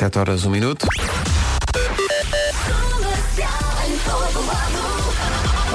7 0.00 0.18
horas, 0.18 0.46
1 0.46 0.50
minuto. 0.50 0.88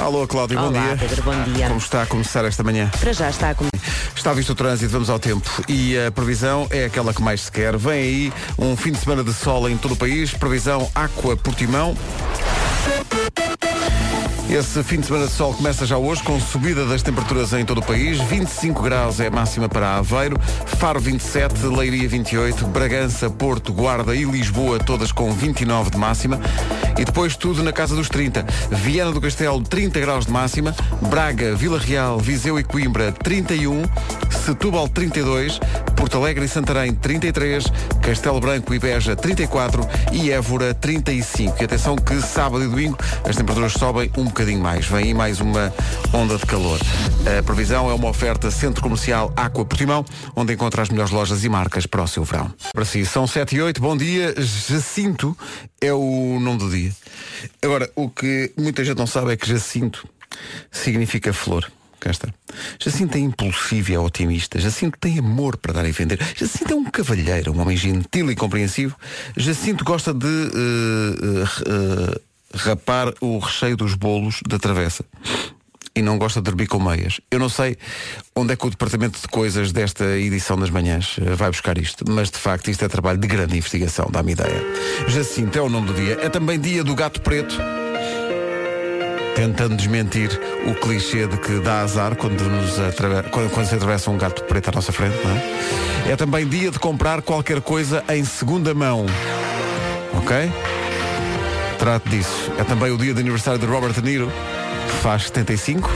Alô, 0.00 0.26
Cláudio, 0.26 0.58
bom 0.58 0.72
dia. 0.72 0.96
Pedro, 0.98 1.22
bom 1.22 1.52
dia. 1.52 1.68
Como 1.68 1.78
está 1.78 2.02
a 2.02 2.06
começar 2.06 2.44
esta 2.44 2.64
manhã? 2.64 2.90
Para 2.98 3.12
já 3.12 3.30
está 3.30 3.50
a 3.50 3.54
com... 3.54 3.68
Está 4.16 4.32
visto 4.32 4.50
o 4.50 4.54
trânsito, 4.56 4.90
vamos 4.90 5.08
ao 5.10 5.20
tempo. 5.20 5.48
E 5.68 5.96
a 5.96 6.10
previsão 6.10 6.66
é 6.70 6.86
aquela 6.86 7.14
que 7.14 7.22
mais 7.22 7.42
se 7.42 7.52
quer. 7.52 7.76
Vem 7.76 7.92
aí 7.92 8.32
um 8.58 8.76
fim 8.76 8.90
de 8.90 8.98
semana 8.98 9.22
de 9.22 9.32
sol 9.32 9.70
em 9.70 9.76
todo 9.76 9.92
o 9.92 9.96
país. 9.96 10.32
Previsão 10.32 10.90
Aqua 10.92 11.36
Portimão. 11.36 11.96
Esse 14.48 14.80
fim 14.84 15.00
de 15.00 15.06
semana 15.06 15.26
de 15.26 15.32
sol 15.32 15.52
começa 15.52 15.84
já 15.84 15.98
hoje 15.98 16.22
com 16.22 16.38
subida 16.40 16.86
das 16.86 17.02
temperaturas 17.02 17.52
em 17.52 17.64
todo 17.64 17.78
o 17.78 17.82
país. 17.84 18.18
25 18.20 18.80
graus 18.80 19.18
é 19.18 19.26
a 19.26 19.30
máxima 19.30 19.68
para 19.68 19.96
Aveiro, 19.96 20.38
Faro 20.78 21.00
27, 21.00 21.66
Leiria 21.66 22.08
28, 22.08 22.64
Bragança, 22.68 23.28
Porto, 23.28 23.72
Guarda 23.72 24.14
e 24.14 24.24
Lisboa 24.24 24.78
todas 24.78 25.10
com 25.10 25.32
29 25.32 25.90
de 25.90 25.98
máxima. 25.98 26.40
E 26.98 27.04
depois 27.04 27.36
tudo 27.36 27.62
na 27.62 27.72
casa 27.72 27.94
dos 27.94 28.08
30. 28.08 28.44
Viana 28.70 29.12
do 29.12 29.20
Castelo 29.20 29.62
30 29.62 30.00
graus 30.00 30.26
de 30.26 30.32
máxima, 30.32 30.74
Braga, 31.10 31.54
Vila 31.54 31.78
Real, 31.78 32.18
Viseu 32.18 32.58
e 32.58 32.64
Coimbra 32.64 33.12
31, 33.12 33.82
Setúbal 34.44 34.88
32, 34.88 35.60
Porto 35.94 36.16
Alegre 36.16 36.44
e 36.44 36.48
Santarém 36.48 36.94
33, 36.94 37.64
Castelo 38.02 38.40
Branco 38.40 38.72
e 38.74 38.78
Beja 38.78 39.14
34 39.14 39.86
e 40.12 40.30
Évora 40.30 40.72
35. 40.72 41.60
E 41.60 41.64
atenção 41.64 41.96
que 41.96 42.20
sábado 42.20 42.64
e 42.64 42.68
domingo 42.68 42.96
as 43.24 43.36
temperaturas 43.36 43.72
sobem 43.72 44.10
um 44.16 44.24
bocadinho 44.24 44.60
mais. 44.60 44.86
Vem 44.86 45.06
aí 45.06 45.14
mais 45.14 45.40
uma 45.40 45.72
onda 46.12 46.36
de 46.36 46.46
calor. 46.46 46.80
A 47.38 47.42
previsão 47.42 47.90
é 47.90 47.94
uma 47.94 48.08
oferta 48.08 48.50
Centro 48.50 48.82
Comercial 48.82 49.32
Aqua 49.36 49.64
Portimão, 49.64 50.04
onde 50.34 50.54
encontra 50.54 50.82
as 50.82 50.88
melhores 50.88 51.10
lojas 51.10 51.44
e 51.44 51.48
marcas 51.48 51.86
para 51.86 52.02
o 52.02 52.06
seu 52.06 52.24
verão. 52.24 52.52
Para 52.72 52.84
si, 52.84 53.04
são 53.04 53.26
7 53.26 53.56
e 53.56 53.62
8. 53.62 53.80
Bom 53.80 53.96
dia. 53.96 54.34
Jacinto 54.38 55.36
é 55.80 55.92
o 55.92 56.38
nome 56.40 56.58
do 56.58 56.70
dia. 56.70 56.85
Agora, 57.62 57.90
o 57.94 58.08
que 58.08 58.52
muita 58.56 58.84
gente 58.84 58.98
não 58.98 59.06
sabe 59.06 59.32
é 59.32 59.36
que 59.36 59.48
Jacinto 59.48 60.08
significa 60.70 61.32
flor. 61.32 61.70
Cá 61.98 62.10
está. 62.10 62.28
Jacinto 62.78 63.16
é 63.16 63.20
impulsivo 63.20 63.90
e 63.90 63.94
é 63.94 63.98
otimista. 63.98 64.60
Jacinto 64.60 64.98
tem 64.98 65.18
amor 65.18 65.56
para 65.56 65.72
dar 65.72 65.88
e 65.88 65.92
vender. 65.92 66.20
Jacinto 66.36 66.72
é 66.72 66.76
um 66.76 66.84
cavalheiro, 66.84 67.52
um 67.52 67.60
homem 67.60 67.76
gentil 67.76 68.30
e 68.30 68.36
compreensivo. 68.36 68.96
Jacinto 69.36 69.84
gosta 69.84 70.12
de 70.12 70.26
eh, 70.26 71.10
eh, 71.22 72.14
eh, 72.14 72.20
rapar 72.54 73.12
o 73.20 73.38
recheio 73.38 73.76
dos 73.76 73.94
bolos 73.94 74.40
da 74.46 74.58
travessa. 74.58 75.04
E 75.96 76.02
não 76.02 76.18
gosta 76.18 76.40
de 76.40 76.44
dormir 76.44 76.66
com 76.66 76.78
meias. 76.78 77.20
Eu 77.30 77.38
não 77.38 77.48
sei 77.48 77.76
onde 78.36 78.52
é 78.52 78.56
que 78.56 78.66
o 78.66 78.70
Departamento 78.70 79.18
de 79.18 79.26
Coisas 79.28 79.72
desta 79.72 80.04
edição 80.18 80.58
das 80.58 80.68
manhãs 80.68 81.16
eh, 81.20 81.34
vai 81.34 81.50
buscar 81.50 81.78
isto, 81.78 82.04
mas 82.06 82.30
de 82.30 82.36
facto 82.36 82.70
isto 82.70 82.84
é 82.84 82.88
trabalho 82.88 83.16
de 83.18 83.26
grande 83.26 83.56
investigação, 83.56 84.06
dá-me 84.10 84.32
ideia. 84.32 84.62
Jacinto 85.08 85.58
é 85.58 85.62
o 85.62 85.70
nome 85.70 85.86
do 85.86 85.94
dia. 85.94 86.18
É 86.22 86.28
também 86.28 86.60
dia 86.60 86.84
do 86.84 86.94
gato 86.94 87.22
preto 87.22 87.56
tentando 89.34 89.76
desmentir 89.76 90.30
o 90.66 90.74
clichê 90.74 91.26
de 91.26 91.36
que 91.38 91.60
dá 91.60 91.80
azar 91.82 92.14
quando, 92.16 92.40
nos 92.42 92.78
atrave- 92.78 93.28
quando, 93.30 93.50
quando 93.50 93.66
se 93.66 93.74
atravessa 93.74 94.10
um 94.10 94.16
gato 94.16 94.42
preto 94.44 94.68
à 94.68 94.72
nossa 94.72 94.92
frente, 94.92 95.16
não 95.24 95.30
é? 95.30 96.12
É 96.12 96.16
também 96.16 96.46
dia 96.46 96.70
de 96.70 96.78
comprar 96.78 97.20
qualquer 97.22 97.60
coisa 97.60 98.02
em 98.08 98.24
segunda 98.24 98.72
mão. 98.74 99.04
Ok? 100.14 100.34
Trate 101.78 102.08
disso. 102.08 102.50
É 102.58 102.64
também 102.64 102.90
o 102.90 102.96
dia 102.96 103.12
de 103.12 103.20
aniversário 103.20 103.60
de 103.60 103.66
Robert 103.66 103.92
De 103.92 104.00
Niro, 104.02 104.32
faz 105.02 105.24
75. 105.24 105.90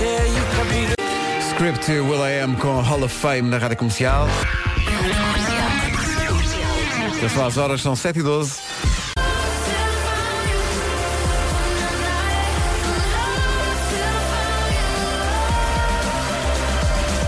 Script 1.51 1.91
Will 1.91 2.27
I 2.27 2.41
Am 2.41 2.55
com 2.56 2.81
Hall 2.81 3.03
of 3.03 3.15
Fame 3.15 3.43
na 3.43 3.59
rádio 3.59 3.77
comercial. 3.77 4.29
Atenção 7.17 7.47
às 7.47 7.56
horas, 7.56 7.83
são 7.83 7.95
7 7.95 8.19
e 8.19 8.23
12. 8.23 8.53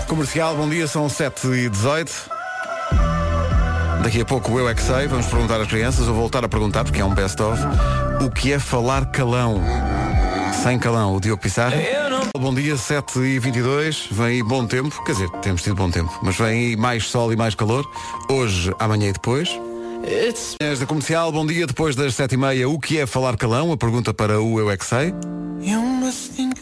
Comercial, 0.07 0.55
bom 0.55 0.69
dia, 0.69 0.87
são 0.87 1.09
7 1.09 1.47
e 1.47 1.69
18 1.69 2.11
Daqui 4.03 4.21
a 4.21 4.25
pouco 4.25 4.59
Eu 4.59 4.69
É 4.69 4.75
Que 4.75 4.81
Sei, 4.81 5.07
vamos 5.07 5.25
perguntar 5.27 5.61
às 5.61 5.67
crianças, 5.67 6.07
ou 6.07 6.13
voltar 6.13 6.43
a 6.43 6.49
perguntar, 6.49 6.83
porque 6.83 6.99
é 6.99 7.05
um 7.05 7.13
best-of, 7.13 7.59
o 8.21 8.29
que 8.29 8.51
é 8.51 8.59
falar 8.59 9.05
calão? 9.07 9.63
Sem 10.63 10.79
calão, 10.79 11.13
o 11.13 11.19
Diogo 11.19 11.41
Pissarro. 11.41 11.75
Bom 12.37 12.53
dia, 12.53 12.77
7 12.77 13.19
e 13.19 13.37
22 13.37 14.07
Vem 14.09 14.25
aí 14.27 14.43
bom 14.43 14.65
tempo, 14.65 15.03
quer 15.03 15.11
dizer, 15.11 15.29
temos 15.41 15.61
tido 15.61 15.75
bom 15.75 15.91
tempo, 15.91 16.17
mas 16.23 16.37
vem 16.37 16.47
aí 16.47 16.75
mais 16.77 17.05
sol 17.05 17.33
e 17.33 17.35
mais 17.35 17.53
calor. 17.53 17.85
Hoje, 18.29 18.73
amanhã 18.79 19.09
e 19.09 19.11
depois. 19.11 19.49
És 20.61 20.79
da 20.79 20.85
comercial, 20.85 21.33
bom 21.33 21.45
dia, 21.45 21.67
depois 21.67 21.97
das 21.97 22.13
7h30, 22.13 22.65
o 22.65 22.79
que 22.79 22.97
é 22.97 23.05
falar 23.05 23.35
calão? 23.35 23.73
A 23.73 23.77
pergunta 23.77 24.13
para 24.13 24.39
o 24.41 24.57
Eu 24.57 24.71
É 24.71 24.77
Que 24.77 24.85
Sei. 24.85 25.13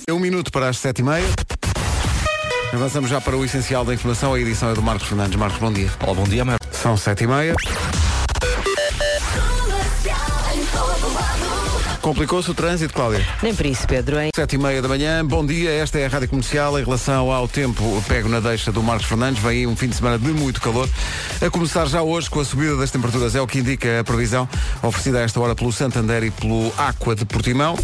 É 0.07 0.13
um 0.13 0.19
minuto 0.19 0.51
para 0.51 0.69
as 0.69 0.77
7h30. 0.77 1.21
Avançamos 2.73 3.07
já 3.07 3.21
para 3.21 3.37
o 3.37 3.45
essencial 3.45 3.85
da 3.85 3.93
informação. 3.93 4.33
A 4.33 4.39
edição 4.39 4.71
é 4.71 4.73
do 4.73 4.81
Marcos 4.81 5.07
Fernandes. 5.07 5.35
Marcos, 5.35 5.59
bom 5.59 5.71
dia. 5.71 5.91
Olá, 6.01 6.15
bom 6.15 6.23
dia, 6.23 6.43
Marcos. 6.43 6.67
São 6.75 6.95
7h30. 6.95 7.53
Complicou-se 12.01 12.49
o 12.49 12.53
trânsito, 12.55 12.93
Cláudia? 12.93 13.23
Nem 13.43 13.53
por 13.53 13.65
isso, 13.65 13.87
Pedro, 13.87 14.19
hein? 14.19 14.29
Sete 14.35 14.55
e 14.55 14.57
meia 14.57 14.81
da 14.81 14.87
manhã, 14.87 15.23
bom 15.23 15.45
dia, 15.45 15.69
esta 15.71 15.99
é 15.99 16.05
a 16.05 16.09
Rádio 16.09 16.29
Comercial. 16.29 16.79
Em 16.79 16.83
relação 16.83 17.31
ao 17.31 17.47
tempo, 17.47 18.03
pego 18.07 18.27
na 18.27 18.39
deixa 18.39 18.71
do 18.71 18.81
Marcos 18.81 19.05
Fernandes, 19.05 19.41
vem 19.41 19.51
aí 19.51 19.67
um 19.67 19.75
fim 19.75 19.87
de 19.87 19.95
semana 19.95 20.17
de 20.17 20.29
muito 20.29 20.59
calor. 20.59 20.89
A 21.39 21.49
começar 21.49 21.85
já 21.87 22.01
hoje 22.01 22.29
com 22.29 22.39
a 22.39 22.45
subida 22.45 22.75
das 22.75 22.89
temperaturas, 22.89 23.35
é 23.35 23.41
o 23.41 23.45
que 23.45 23.59
indica 23.59 23.99
a 23.99 24.03
previsão 24.03 24.49
oferecida 24.81 25.19
a 25.19 25.21
esta 25.21 25.39
hora 25.39 25.53
pelo 25.53 25.71
Santander 25.71 26.23
e 26.23 26.31
pelo 26.31 26.73
Aqua 26.75 27.15
de 27.15 27.23
Portimão. 27.23 27.75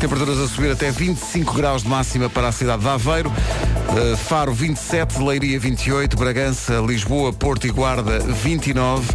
Temperaturas 0.00 0.38
a 0.38 0.48
subir 0.48 0.70
até 0.70 0.90
25 0.90 1.52
graus 1.54 1.82
de 1.82 1.88
máxima 1.88 2.30
para 2.30 2.48
a 2.48 2.52
cidade 2.52 2.82
de 2.82 2.88
Aveiro. 2.88 3.30
Uh, 3.86 4.16
Faro 4.16 4.52
27, 4.52 5.22
Leiria 5.22 5.58
28, 5.58 6.16
Bragança, 6.16 6.74
Lisboa, 6.86 7.32
Porto 7.32 7.66
e 7.66 7.70
Guarda 7.70 8.18
29, 8.18 9.06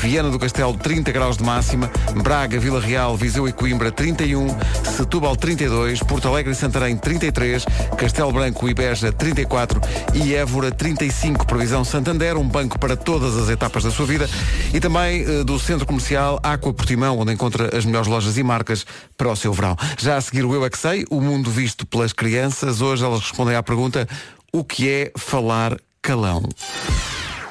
Viana 0.00 0.30
do 0.30 0.38
Castelo 0.38 0.74
30 0.76 1.12
graus 1.12 1.36
de 1.36 1.44
máxima, 1.44 1.90
Braga, 2.22 2.58
Vila 2.58 2.80
Real, 2.80 3.16
Viseu 3.16 3.46
e 3.46 3.52
Coimbra 3.52 3.90
31, 3.92 4.46
Setúbal 4.96 5.36
32, 5.36 6.02
Porto 6.02 6.28
Alegre 6.28 6.52
e 6.52 6.54
Santarém 6.54 6.96
33, 6.96 7.64
Castelo 7.98 8.32
Branco 8.32 8.68
e 8.68 8.72
Beja 8.72 9.12
34 9.12 9.80
e 10.14 10.34
Évora 10.34 10.70
35. 10.70 11.46
Previsão 11.46 11.84
Santander, 11.84 12.36
um 12.38 12.48
banco 12.48 12.78
para 12.78 12.96
todas 12.96 13.36
as 13.36 13.50
etapas 13.50 13.82
da 13.82 13.90
sua 13.90 14.06
vida 14.06 14.28
e 14.72 14.80
também 14.80 15.22
uh, 15.24 15.44
do 15.44 15.58
Centro 15.58 15.86
Comercial 15.86 16.40
Aqua 16.42 16.72
Portimão, 16.72 17.18
onde 17.18 17.32
encontra 17.32 17.76
as 17.76 17.84
melhores 17.84 18.08
lojas 18.08 18.38
e 18.38 18.42
marcas 18.42 18.86
para 19.18 19.28
o 19.28 19.36
seu 19.36 19.52
verão. 19.52 19.76
Já 19.98 20.16
a 20.16 20.20
seguir 20.20 20.44
o 20.44 20.54
Eu 20.54 20.64
É 20.64 20.70
Que 20.70 20.78
Sei, 20.78 21.04
o 21.10 21.20
mundo 21.20 21.50
visto 21.50 21.84
pelas 21.86 22.12
crianças. 22.12 22.80
Hoje 22.80 23.04
elas 23.04 23.20
respondem 23.20 23.54
à 23.54 23.62
pergunta 23.62 24.08
o 24.52 24.64
que 24.64 24.88
é 24.88 25.12
falar 25.16 25.76
calão? 26.02 26.42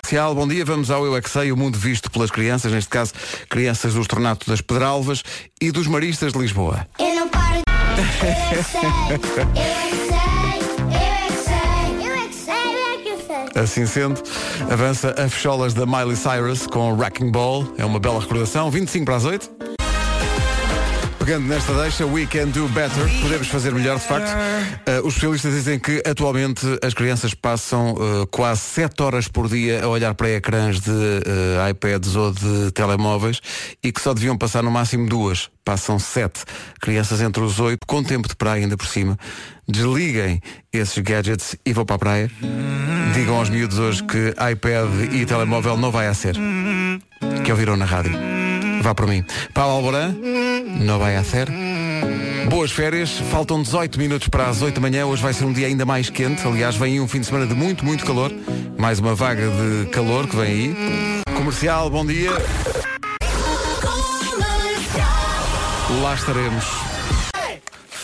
Comercial, 0.02 0.34
Bom 0.34 0.48
dia, 0.48 0.66
vamos 0.66 0.90
ao 0.90 1.06
Eu 1.06 1.16
É 1.16 1.22
Que 1.22 1.30
Sei, 1.30 1.52
o 1.52 1.58
mundo 1.58 1.78
visto 1.78 2.10
pelas 2.10 2.32
crianças, 2.32 2.72
neste 2.72 2.90
caso 2.90 3.14
crianças 3.48 3.94
do 3.94 4.02
Estornato 4.02 4.50
das 4.50 4.60
Pedralvas 4.60 5.24
e 5.62 5.72
dos 5.72 5.86
Maristas 5.86 6.34
de 6.34 6.40
Lisboa. 6.40 6.88
Eu 6.98 7.16
não 7.16 7.30
paro 7.30 7.62
de... 7.62 8.02
Eu 8.02 8.06
é 8.06 8.58
que 8.58 8.64
sei, 8.64 8.82
eu 8.82 9.16
é 9.16 9.18
que 9.20 9.28
sei, 9.28 9.46
eu 10.88 10.96
é 11.04 11.28
que 11.28 11.36
sei, 11.44 12.08
eu 12.08 12.16
é 12.16 12.28
que 12.28 12.34
sei, 12.34 12.54
eu 12.56 12.88
é 12.88 12.98
que 12.98 13.54
sei. 13.54 13.62
Assim 13.62 13.86
sendo, 13.86 14.24
avança 14.72 15.14
a 15.16 15.30
fecholas 15.30 15.76
da 15.76 15.86
Miley 15.86 16.16
Cyrus 16.16 16.66
com 16.66 16.94
Wrecking 16.94 17.32
Ball, 17.32 17.72
é 17.78 17.86
uma 17.86 18.00
bela 18.00 18.20
recordação, 18.20 18.72
25 18.72 19.06
para 19.06 19.16
as 19.16 19.26
8. 19.26 19.59
Pegando 21.30 21.48
nesta 21.48 21.72
deixa, 21.76 22.08
we 22.08 22.26
can 22.26 22.48
do 22.48 22.68
better. 22.70 23.08
Podemos 23.22 23.48
fazer 23.50 23.72
melhor, 23.72 24.00
de 24.00 24.04
facto. 24.04 24.32
Uh, 24.32 25.06
os 25.06 25.14
especialistas 25.14 25.54
dizem 25.54 25.78
que 25.78 26.02
atualmente 26.04 26.66
as 26.84 26.96
crianças 26.96 27.36
passam 27.36 27.94
uh, 27.94 28.26
quase 28.32 28.62
7 28.62 29.04
horas 29.04 29.28
por 29.28 29.48
dia 29.48 29.84
a 29.84 29.88
olhar 29.88 30.16
para 30.16 30.28
ecrãs 30.32 30.80
de 30.80 30.90
uh, 30.90 31.70
iPads 31.70 32.16
ou 32.16 32.34
de 32.34 32.72
telemóveis 32.72 33.42
e 33.84 33.92
que 33.92 34.02
só 34.02 34.12
deviam 34.16 34.36
passar 34.36 34.64
no 34.64 34.72
máximo 34.72 35.08
duas. 35.08 35.52
Passam 35.64 36.00
7. 36.00 36.46
Crianças 36.82 37.22
entre 37.22 37.44
os 37.44 37.60
8, 37.60 37.86
com 37.86 38.02
tempo 38.02 38.28
de 38.28 38.36
praia 38.36 38.64
ainda 38.64 38.76
por 38.76 38.88
cima. 38.88 39.16
Desliguem 39.68 40.42
esses 40.74 40.98
gadgets 40.98 41.56
e 41.64 41.72
vão 41.74 41.86
para 41.86 41.98
a 41.98 42.00
praia. 42.00 42.32
Digam 43.14 43.38
aos 43.38 43.52
miúdos 43.52 43.78
hoje 43.78 44.04
que 44.04 44.30
iPad 44.52 45.14
e 45.14 45.28
telemóvel 45.28 45.78
não 45.78 45.92
vai 45.92 46.08
a 46.08 46.14
ser. 46.16 46.36
Que 47.46 47.52
ouviram 47.52 47.78
na 47.78 47.86
rádio. 47.86 48.49
Vá 48.82 48.96
por 48.96 49.08
mim. 49.08 49.24
Paulo 49.54 49.76
Alborã, 49.76 50.16
não 50.80 51.00
vai 51.00 51.16
a 51.16 51.24
ser. 51.24 51.48
Boas 52.50 52.72
férias, 52.72 53.12
faltam 53.32 53.62
18 53.62 54.00
minutos 54.00 54.28
para 54.28 54.48
as 54.48 54.62
8 54.62 54.76
da 54.76 54.82
manhã. 54.82 55.06
Hoje 55.06 55.22
vai 55.22 55.34
ser 55.34 55.46
um 55.46 55.54
dia 55.54 55.68
ainda 55.68 55.86
mais 55.86 56.10
quente. 56.10 56.46
Aliás, 56.48 56.76
vem 56.76 57.00
um 57.00 57.08
fim 57.08 57.20
de 57.20 57.28
semana 57.28 57.46
de 57.46 57.54
muito, 57.54 57.86
muito 57.86 58.06
calor. 58.06 58.32
Mais 58.78 59.00
uma 59.00 59.14
vaga 59.14 59.44
de 59.50 59.90
calor 59.90 60.28
que 60.28 60.36
vem 60.36 60.46
aí. 60.46 60.76
Comercial, 61.36 61.90
bom 61.90 62.06
dia. 62.06 62.32
Lá 66.02 66.14
estaremos. 66.16 66.89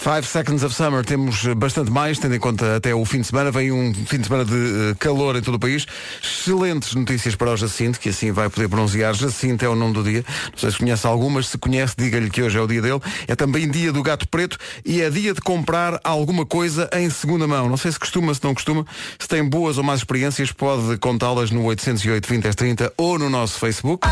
Five 0.06 0.28
Seconds 0.28 0.64
of 0.64 0.76
Summer 0.76 1.04
temos 1.04 1.48
bastante 1.58 1.90
mais, 1.90 2.20
tendo 2.20 2.36
em 2.36 2.40
conta 2.40 2.76
até 2.76 2.94
o 2.94 3.04
fim 3.06 3.22
de 3.22 3.26
semana. 3.26 3.50
Vem 3.50 3.72
um 3.72 3.92
fim 3.92 4.20
de 4.20 4.28
semana 4.28 4.46
de 4.46 4.54
eh, 4.92 4.96
calor 5.00 5.36
em 5.36 5.42
todo 5.42 5.56
o 5.56 5.60
país. 5.60 5.88
Excelentes 6.22 6.94
notícias 6.94 7.34
para 7.34 7.50
o 7.50 7.58
Jacinto, 7.58 8.00
que 8.00 8.10
assim 8.10 8.32
vai 8.32 8.48
poder 8.48 8.68
bronzear. 8.68 9.16
Jacinto 9.16 9.66
é 9.66 9.68
o 9.68 9.74
nome 9.74 9.96
do 9.96 10.04
dia. 10.04 10.24
Não 10.52 10.60
sei 10.60 10.70
se 10.70 10.78
conhece 10.78 11.08
algumas. 11.08 11.48
Se 11.48 11.58
conhece, 11.58 11.96
diga-lhe 11.98 12.30
que 12.30 12.44
hoje 12.44 12.56
é 12.56 12.62
o 12.62 12.68
dia 12.68 12.84
dele. 12.84 13.02
É 13.28 13.36
também 13.36 13.68
dia 13.68 13.92
do 13.92 14.04
gato 14.04 14.28
preto 14.28 14.60
e 14.86 15.02
é 15.02 15.10
dia 15.10 15.34
de 15.34 15.42
comprar 15.42 16.00
alguma 16.04 16.46
coisa 16.46 16.88
em 16.94 17.10
segunda 17.10 17.48
mão. 17.48 17.68
Não 17.68 17.76
sei 17.76 17.92
se 17.92 17.98
costuma, 17.98 18.32
se 18.32 18.44
não 18.44 18.54
costuma. 18.54 18.86
Se 19.18 19.28
tem 19.28 19.44
boas 19.44 19.80
ou 19.80 19.84
más 19.84 20.02
experiências, 20.02 20.52
pode 20.52 21.00
contá-las 21.00 21.50
no 21.50 21.64
808 21.64 22.30
20 22.30 22.44
10 22.44 22.56
30 22.56 22.94
ou 22.96 23.18
no 23.18 23.28
nosso 23.28 23.58
Facebook. 23.58 24.08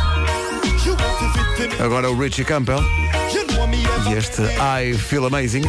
Agora 1.80 2.10
o 2.10 2.19
Richie 2.19 2.44
Campbell. 2.44 2.81
E 4.10 4.14
este 4.14 4.42
I 4.42 4.94
Feel 4.98 5.26
Amazing 5.26 5.64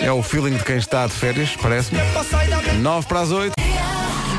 é 0.00 0.10
o 0.10 0.22
feeling 0.22 0.56
de 0.56 0.64
quem 0.64 0.76
está 0.76 1.06
de 1.06 1.12
férias, 1.12 1.56
parece-me. 1.60 2.00
9 2.80 3.06
para 3.06 3.20
as 3.20 3.30
8. 3.30 3.52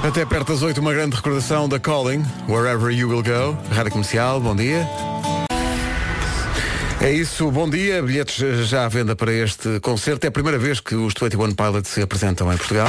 Até 0.04 0.26
perto 0.26 0.52
das 0.54 0.62
8, 0.62 0.82
uma 0.82 0.94
grande 0.94 1.16
recordação 1.16 1.70
da 1.70 1.80
Calling, 1.80 2.24
Wherever 2.48 2.92
You 2.92 3.10
Will 3.10 3.24
Go. 3.24 3.58
Rádio 3.74 3.92
Comercial, 3.92 4.40
bom 4.40 4.56
dia. 4.56 4.88
É 7.00 7.12
isso, 7.12 7.50
bom 7.52 7.70
dia. 7.70 8.02
Bilhetes 8.02 8.68
já 8.68 8.86
à 8.86 8.88
venda 8.88 9.16
para 9.16 9.32
este 9.32 9.80
concerto. 9.80 10.26
É 10.26 10.30
a 10.30 10.32
primeira 10.32 10.58
vez 10.58 10.80
que 10.80 10.96
os 10.96 11.14
21 11.20 11.54
Pilots 11.54 11.92
se 11.92 12.02
apresentam 12.02 12.52
em 12.52 12.58
Portugal. 12.58 12.88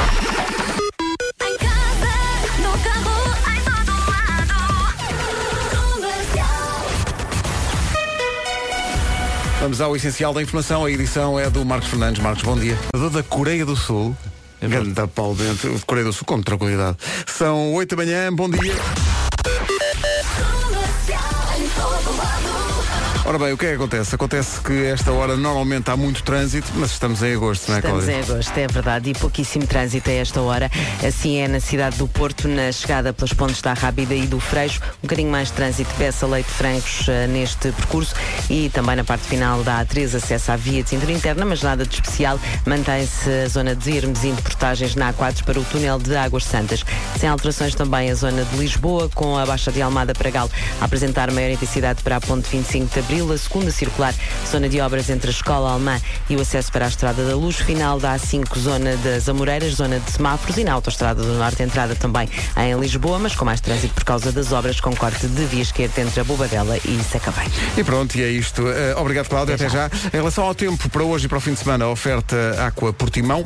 Vamos 9.75 9.81
ao 9.81 9.97
essencial 9.97 10.32
da 10.32 10.41
informação. 10.41 10.85
A 10.85 10.91
edição 10.91 11.37
é 11.37 11.50
do 11.50 11.65
Marcos 11.65 11.88
Fernandes. 11.88 12.23
Marcos, 12.23 12.44
bom 12.44 12.56
dia. 12.56 12.79
Da 13.12 13.25
Coreia 13.25 13.67
do 13.67 13.75
Sul. 13.75 14.17
Ganda 14.62 15.09
pau 15.09 15.35
dentro. 15.35 15.76
Coreia 15.85 16.06
do 16.06 16.12
Sul 16.12 16.25
com 16.25 16.41
tranquilidade. 16.41 16.97
São 17.26 17.73
8 17.73 17.97
da 17.97 18.05
manhã, 18.05 18.32
bom 18.32 18.49
dia. 18.49 18.73
Ora 23.26 23.38
bem, 23.38 23.55
o 23.55 23.56
que 23.56 23.65
é 23.65 23.69
que 23.71 23.75
acontece? 23.76 24.15
Acontece 24.15 24.61
que 24.61 24.85
esta 24.85 25.11
hora 25.11 25.35
normalmente 25.35 25.91
há 25.91 25.97
muito 25.97 26.23
trânsito, 26.23 26.71
mas 26.75 26.91
estamos 26.91 27.23
em 27.23 27.32
agosto, 27.35 27.69
não 27.69 27.76
é, 27.76 27.79
Estamos 27.79 28.05
Cláudia? 28.05 28.21
em 28.21 28.23
agosto, 28.23 28.59
é 28.59 28.67
verdade, 28.67 29.11
e 29.11 29.15
pouquíssimo 29.15 29.67
trânsito 29.67 30.11
a 30.11 30.12
esta 30.12 30.43
hora. 30.43 30.71
Assim 31.03 31.38
é 31.38 31.49
na 31.49 31.59
cidade 31.59 31.97
do 31.97 32.06
Porto, 32.06 32.47
na 32.47 32.71
chegada 32.71 33.15
pelas 33.15 33.32
pontes 33.32 33.62
da 33.62 33.73
Rábida 33.73 34.15
e 34.15 34.26
do 34.26 34.38
Freixo. 34.38 34.79
Um 34.99 35.03
bocadinho 35.05 35.31
mais 35.31 35.49
de 35.49 35.55
trânsito 35.55 35.91
peça 35.97 36.26
Leite 36.26 36.50
Francos 36.50 37.09
eh, 37.09 37.26
neste 37.26 37.73
percurso 37.73 38.15
e 38.50 38.69
também 38.69 38.94
na 38.94 39.05
parte 39.05 39.25
final 39.27 39.62
da 39.65 39.82
A3 39.82 40.17
acesso 40.17 40.53
à 40.53 40.56
via 40.56 40.82
de 40.82 40.91
cintura 40.91 41.12
interna, 41.12 41.47
mas 41.47 41.62
nada 41.62 41.87
de 41.87 41.94
especial. 41.94 42.38
Mantém-se 42.67 43.31
a 43.31 43.49
zona 43.49 43.75
de 43.75 43.97
Hermesim 43.97 44.35
de 44.35 44.43
portagens 44.43 44.94
na 44.97 45.15
A4 45.15 45.44
para 45.44 45.59
o 45.59 45.65
túnel 45.65 45.99
de 45.99 46.15
Águas 46.15 46.44
Santas. 46.44 46.85
Sem 47.19 47.27
alterações 47.31 47.75
também 47.75 48.11
a 48.11 48.15
zona 48.15 48.44
de 48.44 48.56
Lisboa, 48.59 49.09
com 49.15 49.38
a 49.38 49.47
Baixa 49.47 49.73
de 49.73 49.81
Almada 49.81 50.12
para 50.12 50.29
Gal 50.29 50.50
a 50.79 50.85
apresentar 50.85 51.31
maior 51.32 51.50
intensidade 51.50 52.03
para 52.03 52.17
a 52.17 52.20
ponte 52.20 52.50
25 52.50 52.93
de 52.93 53.00
Abril, 53.00 53.14
a 53.23 53.39
segunda 53.39 53.71
circular, 53.71 54.15
zona 54.51 54.69
de 54.69 54.81
obras 54.81 55.09
entre 55.11 55.29
a 55.29 55.31
Escola 55.31 55.73
Alemã 55.73 56.01
e 56.29 56.37
o 56.37 56.41
acesso 56.41 56.71
para 56.73 56.85
a 56.85 56.89
Estrada 56.89 57.25
da 57.25 57.35
Luz, 57.35 57.57
final 57.57 57.99
da 57.99 58.15
A5, 58.17 58.59
zona 58.59 58.97
das 58.99 59.29
Amoreiras, 59.29 59.75
zona 59.75 60.01
de 60.01 60.11
semáforos 60.11 60.57
e 60.57 60.65
na 60.65 60.73
Autostrada 60.73 61.23
do 61.23 61.35
Norte, 61.35 61.63
entrada 61.63 61.95
também 61.95 62.29
em 62.57 62.79
Lisboa, 62.79 63.19
mas 63.19 63.35
com 63.35 63.45
mais 63.45 63.61
trânsito 63.61 63.95
por 63.95 64.05
causa 64.05 64.33
das 64.33 64.53
obras 64.53 64.81
com 64.81 64.95
corte 64.97 65.27
de 65.27 65.45
via 65.47 65.63
esquerda 65.63 66.01
entre 66.01 66.21
a 66.21 66.25
Bobadela 66.25 66.77
e 66.79 67.01
Sacavém. 67.05 67.49
E 67.77 67.85
pronto, 67.85 68.17
e 68.17 68.23
é 68.23 68.29
isto. 68.29 68.69
Eh, 68.69 68.95
obrigado, 68.97 69.29
Cláudia. 69.29 69.55
Até 69.55 69.69
já. 69.69 69.91
Em 70.13 70.17
relação 70.17 70.45
ao 70.45 70.55
tempo 70.55 70.89
para 70.89 71.03
hoje 71.03 71.27
e 71.27 71.29
para 71.29 71.39
o 71.39 71.41
fim 71.41 71.53
de 71.53 71.61
semana, 71.61 71.85
a 71.85 71.91
oferta 71.91 72.37
Aqua 72.67 72.93
Portimão. 72.93 73.43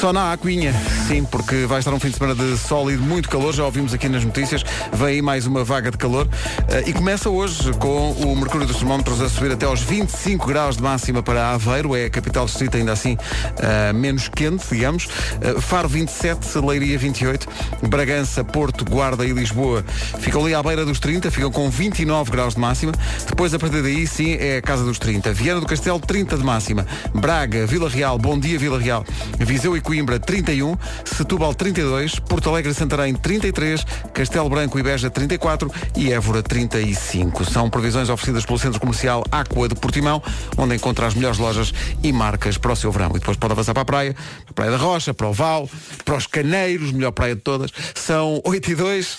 Só 0.00 0.12
na 0.12 0.32
Aquinha, 0.32 0.74
sim, 1.08 1.24
porque 1.24 1.64
vai 1.64 1.78
estar 1.78 1.92
um 1.92 1.98
fim 1.98 2.10
de 2.10 2.16
semana 2.18 2.34
de 2.34 2.56
sol 2.58 2.90
e 2.90 2.96
de 2.96 3.02
muito 3.02 3.30
calor, 3.30 3.54
já 3.54 3.64
ouvimos 3.64 3.94
aqui 3.94 4.08
nas 4.10 4.22
notícias, 4.22 4.62
vem 4.92 5.06
aí 5.06 5.22
mais 5.22 5.46
uma 5.46 5.64
vaga 5.64 5.90
de 5.90 5.96
calor. 5.96 6.28
Eh, 6.68 6.84
e 6.88 6.92
começa 6.92 7.30
hoje 7.30 7.72
com 7.74 8.12
o 8.12 8.36
mercúrio 8.36 8.66
dos 8.66 8.76
termómetros 8.76 9.20
a 9.22 9.28
subir 9.28 9.52
até 9.52 9.64
aos 9.64 9.80
25 9.80 10.46
graus 10.46 10.76
de 10.76 10.82
máxima 10.82 11.22
para 11.22 11.50
Aveiro, 11.52 11.96
é 11.96 12.04
a 12.04 12.10
capital 12.10 12.44
distrito 12.44 12.76
ainda 12.76 12.92
assim 12.92 13.16
eh, 13.58 13.92
menos 13.94 14.28
quente, 14.28 14.66
digamos, 14.70 15.08
Eh, 15.40 15.60
Faro 15.60 15.88
27, 15.88 16.58
Leiria 16.58 16.98
28, 16.98 17.48
Bragança, 17.88 18.44
Porto, 18.44 18.84
Guarda 18.84 19.24
e 19.24 19.32
Lisboa 19.32 19.82
ficam 20.18 20.44
ali 20.44 20.54
à 20.54 20.62
beira 20.62 20.84
dos 20.84 21.00
30, 21.00 21.30
ficam 21.30 21.50
com 21.50 21.70
29 21.70 22.30
graus 22.30 22.54
de 22.54 22.60
máxima, 22.60 22.92
depois 23.26 23.52
a 23.54 23.58
partir 23.58 23.82
daí 23.82 24.06
sim 24.06 24.36
é 24.38 24.58
a 24.58 24.62
casa 24.62 24.84
dos 24.84 24.98
30, 24.98 25.32
Viana 25.32 25.60
do 25.60 25.66
Castelo 25.66 25.98
30 25.98 26.36
de 26.36 26.44
máxima, 26.44 26.86
Braga, 27.14 27.66
Vila 27.66 27.88
Real, 27.88 28.18
Bom 28.18 28.38
Dia 28.38 28.58
Vila 28.58 28.78
Real, 28.78 29.04
Viseu 29.38 29.74
e 29.76 29.80
Coimbra 29.86 30.18
31, 30.18 30.76
Setúbal 31.04 31.54
32, 31.54 32.18
Porto 32.18 32.50
Alegre 32.50 32.72
e 32.72 32.74
Santarém 32.74 33.14
33, 33.14 33.84
Castelo 34.12 34.50
Branco 34.50 34.76
e 34.80 34.82
Beja 34.82 35.08
34 35.08 35.70
e 35.96 36.12
Évora 36.12 36.42
35. 36.42 37.44
São 37.44 37.70
previsões 37.70 38.08
oferecidas 38.08 38.44
pelo 38.44 38.58
Centro 38.58 38.80
Comercial 38.80 39.22
Aqua 39.30 39.68
de 39.68 39.76
Portimão, 39.76 40.20
onde 40.58 40.74
encontra 40.74 41.06
as 41.06 41.14
melhores 41.14 41.38
lojas 41.38 41.72
e 42.02 42.12
marcas 42.12 42.58
para 42.58 42.72
o 42.72 42.76
seu 42.76 42.90
verão. 42.90 43.10
E 43.10 43.20
depois 43.20 43.36
pode 43.36 43.52
avançar 43.52 43.74
para 43.74 43.82
a 43.82 43.84
praia, 43.84 44.12
para 44.12 44.50
a 44.50 44.54
Praia 44.54 44.70
da 44.72 44.76
Rocha, 44.76 45.14
para 45.14 45.28
o 45.28 45.32
Val, 45.32 45.70
para 46.04 46.16
os 46.16 46.26
Caneiros, 46.26 46.90
melhor 46.90 47.12
praia 47.12 47.36
de 47.36 47.42
todas. 47.42 47.70
São 47.94 48.42
8 48.44 48.72
e 48.72 48.74
2. 48.74 49.18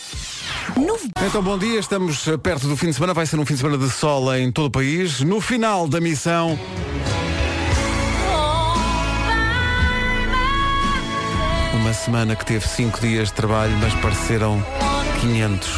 Então 1.26 1.42
bom 1.42 1.58
dia, 1.58 1.80
estamos 1.80 2.26
perto 2.44 2.68
do 2.68 2.76
fim 2.76 2.88
de 2.88 2.94
semana, 2.96 3.14
vai 3.14 3.26
ser 3.26 3.40
um 3.40 3.46
fim 3.46 3.54
de 3.54 3.62
semana 3.62 3.78
de 3.78 3.90
sol 3.90 4.36
em 4.36 4.52
todo 4.52 4.66
o 4.66 4.72
país. 4.72 5.22
No 5.22 5.40
final 5.40 5.88
da 5.88 6.02
missão, 6.02 6.60
uma 11.88 11.94
semana 11.94 12.36
que 12.36 12.46
teve 12.46 12.68
5 12.68 13.00
dias 13.00 13.30
de 13.30 13.34
trabalho, 13.34 13.72
mas 13.80 13.94
pareceram 14.02 14.62
500. 15.22 15.70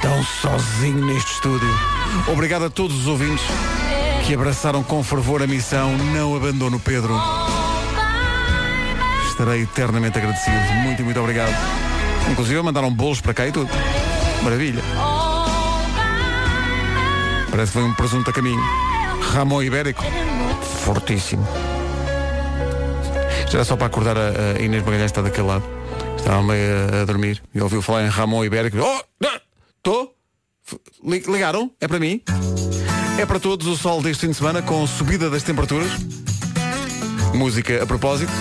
Tão 0.00 0.22
sozinho 0.22 1.04
neste 1.04 1.32
estúdio. 1.32 1.68
Obrigado 2.28 2.66
a 2.66 2.70
todos 2.70 3.00
os 3.00 3.08
ouvintes 3.08 3.44
que 4.24 4.32
abraçaram 4.32 4.84
com 4.84 5.02
fervor 5.02 5.42
a 5.42 5.46
missão. 5.48 5.90
Não 6.14 6.36
abandono 6.36 6.78
Pedro. 6.78 7.20
Estarei 9.28 9.62
eternamente 9.62 10.18
agradecido. 10.18 10.56
Muito, 10.84 11.02
muito 11.02 11.18
obrigado. 11.18 11.52
Inclusive 12.30 12.62
mandaram 12.62 12.92
bolos 12.92 13.20
para 13.20 13.34
cá 13.34 13.48
e 13.48 13.50
tudo. 13.50 13.68
Maravilha. 14.44 14.84
Parece 17.50 17.72
que 17.72 17.78
foi 17.78 17.82
um 17.82 17.94
presunto 17.94 18.30
a 18.30 18.32
caminho. 18.32 18.62
Ramon 19.32 19.64
Ibérico. 19.64 20.04
Fortíssimo. 20.84 21.44
Era 23.54 23.64
só 23.64 23.76
para 23.76 23.86
acordar 23.86 24.16
a, 24.18 24.56
a 24.58 24.60
Inês 24.60 24.82
Magalhães 24.82 25.12
está 25.12 25.22
daquele 25.22 25.46
lado. 25.46 25.64
Estava 26.16 26.42
meio 26.42 26.72
a, 26.92 27.02
a 27.02 27.04
dormir 27.04 27.40
e 27.54 27.60
ouviu 27.60 27.80
falar 27.80 28.04
em 28.04 28.08
Ramon 28.08 28.44
Ibérico. 28.44 28.78
Oh! 28.80 29.26
Estou? 29.76 30.12
Ligaram? 31.04 31.70
É 31.80 31.86
para 31.86 32.00
mim? 32.00 32.20
É 33.16 33.24
para 33.24 33.38
todos 33.38 33.68
o 33.68 33.76
sol 33.76 34.02
deste 34.02 34.22
fim 34.22 34.30
de 34.32 34.36
semana 34.36 34.60
com 34.60 34.84
subida 34.88 35.30
das 35.30 35.44
temperaturas. 35.44 35.92
Música 37.32 37.80
a 37.80 37.86
propósito 37.86 38.32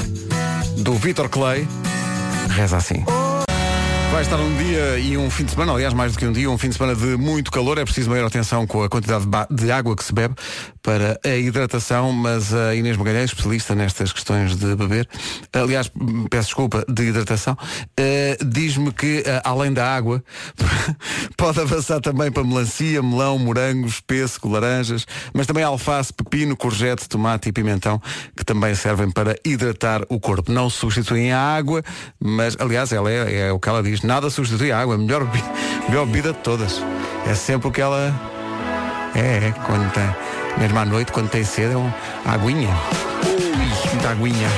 do 0.78 0.96
Vitor 0.96 1.30
Clay. 1.30 1.68
Reza 2.50 2.78
assim. 2.78 3.06
Vai 4.14 4.22
estar 4.22 4.40
um 4.40 4.56
dia 4.58 5.00
e 5.00 5.18
um 5.18 5.28
fim 5.28 5.44
de 5.44 5.50
semana, 5.50 5.74
aliás, 5.74 5.92
mais 5.92 6.12
do 6.14 6.20
que 6.20 6.28
um 6.28 6.32
dia, 6.32 6.48
um 6.48 6.56
fim 6.56 6.70
de 6.70 6.76
semana 6.76 6.96
de 6.96 7.18
muito 7.18 7.52
calor. 7.52 7.80
É 7.80 7.84
preciso 7.84 8.12
maior 8.12 8.28
atenção 8.28 8.68
com 8.68 8.84
a 8.84 8.88
quantidade 8.88 9.26
de, 9.50 9.72
água 9.72 9.96
que 9.96 10.04
se 10.04 10.14
bebe 10.14 10.36
para 10.84 11.20
a 11.26 11.36
hidratação, 11.36 12.12
mas 12.12 12.54
a 12.54 12.76
Inês 12.76 12.96
Magalhães, 12.96 13.32
especialista 13.32 13.74
nestas 13.74 14.14
questões 14.14 14.56
de 14.56 14.76
beber, 14.76 15.10
aliás, 15.52 15.92
peço 16.30 16.50
desculpa, 16.50 16.86
de 16.88 17.06
hidratação, 17.06 17.58
eh, 17.98 18.38
diz-me 18.46 18.92
que, 18.92 19.24
eh, 19.26 19.42
além 19.44 19.74
da 19.74 19.96
água, 19.96 20.24
pode 21.36 21.60
avançar 21.60 22.00
também 22.00 22.32
para 22.32 22.44
melancia, 22.44 23.02
melão, 23.02 23.40
morangos, 23.40 24.00
pêssego, 24.00 24.48
laranjas, 24.48 25.08
mas 25.34 25.48
também 25.48 25.64
alface, 25.64 26.14
pepino, 26.14 26.56
courgette, 26.56 27.10
tomate 27.10 27.50
e 27.50 27.52
pimentão, 27.52 28.00
que 28.38 28.46
também 28.46 28.76
servem 28.76 29.10
para 29.10 29.36
hidratar 29.44 30.04
o 30.08 30.20
corpo. 30.20 30.52
Não 30.52 30.70
substituem 30.70 31.32
a 31.32 31.40
água, 31.40 31.82
mas, 32.20 32.56
aliás, 32.60 32.92
ela 32.92 33.10
é, 33.10 33.48
é 33.48 33.52
o 33.52 33.60
que 33.60 33.68
ela 33.68 33.82
diz, 33.82 34.03
nada 34.06 34.30
substitui 34.30 34.72
a 34.72 34.80
água, 34.80 34.96
a 34.96 34.98
melhor, 34.98 35.24
bebi- 35.26 35.44
melhor 35.90 36.06
bebida 36.06 36.34
de 36.34 36.40
todas. 36.40 36.82
É 37.28 37.34
sempre 37.36 37.68
o 37.68 37.72
que 37.72 37.82
ela 37.82 38.14
é, 39.16 39.48
é 39.48 39.54
quando 39.66 39.92
tem, 39.92 40.16
mesmo 40.58 40.78
à 40.80 40.86
noite, 40.86 41.12
quando 41.12 41.30
tem 41.30 41.44
sede, 41.44 41.74
é 41.74 41.78
um 41.78 41.92
aguinha. 42.26 42.70
Ui, 43.26 43.90
muita 43.94 44.10
aguinha. 44.10 44.50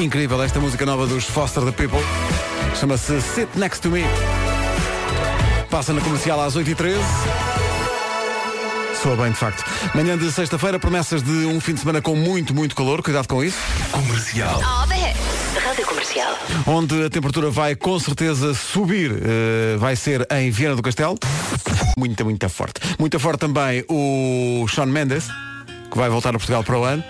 Incrível 0.00 0.42
esta 0.42 0.58
música 0.58 0.84
nova 0.84 1.06
dos 1.06 1.24
Foster 1.24 1.62
the 1.64 1.72
People. 1.72 2.00
Chama-se 2.78 3.20
Sit 3.20 3.48
Next 3.54 3.80
to 3.82 3.90
Me. 3.90 4.04
Passa 5.70 5.92
na 5.92 6.00
comercial 6.00 6.40
às 6.40 6.56
8h13. 6.56 6.96
Soa 9.02 9.16
bem, 9.16 9.30
de 9.32 9.36
facto. 9.36 9.62
Manhã 9.94 10.16
de 10.16 10.32
sexta-feira, 10.32 10.78
promessas 10.78 11.22
de 11.22 11.30
um 11.46 11.60
fim 11.60 11.74
de 11.74 11.80
semana 11.80 12.00
com 12.00 12.16
muito, 12.16 12.54
muito 12.54 12.74
calor. 12.74 13.02
Cuidado 13.02 13.28
com 13.28 13.44
isso. 13.44 13.58
Comercial. 13.92 14.60
Rádio 15.74 15.86
Comercial. 15.86 16.38
Onde 16.68 17.04
a 17.04 17.10
temperatura 17.10 17.50
vai 17.50 17.74
com 17.74 17.98
certeza 17.98 18.54
subir. 18.54 19.10
eh, 19.10 19.76
vai 19.76 19.96
ser 19.96 20.24
em 20.30 20.48
Viana 20.48 20.76
do 20.76 20.82
Castelo. 20.82 21.18
Muita, 21.98 22.22
muito 22.22 22.48
forte. 22.48 22.80
Muito 22.96 23.18
forte 23.18 23.40
também 23.40 23.84
o 23.88 24.64
Sean 24.72 24.86
Mendes. 24.86 25.26
que 25.90 25.98
vai 25.98 26.08
voltar 26.08 26.28
a 26.30 26.38
Portugal 26.38 26.62
para 26.62 26.78
o 26.78 26.84
ano, 26.84 27.02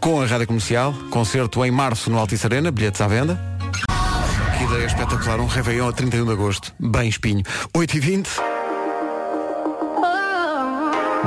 com 0.00 0.22
a 0.22 0.26
Rádio 0.26 0.46
Comercial, 0.46 0.94
concerto 1.10 1.62
em 1.66 1.70
março 1.70 2.10
no 2.10 2.18
Altice 2.18 2.46
Arena, 2.46 2.70
bilhetes 2.70 2.98
à 3.02 3.08
venda. 3.08 3.38
Que 4.56 4.64
ideia 4.64 4.86
espetacular, 4.86 5.38
um 5.40 5.46
Réveillon 5.46 5.88
a 5.88 5.92
31 5.92 6.24
de 6.24 6.32
Agosto, 6.32 6.72
bem 6.80 7.10
espinho. 7.10 7.42
8h20. 7.76 8.26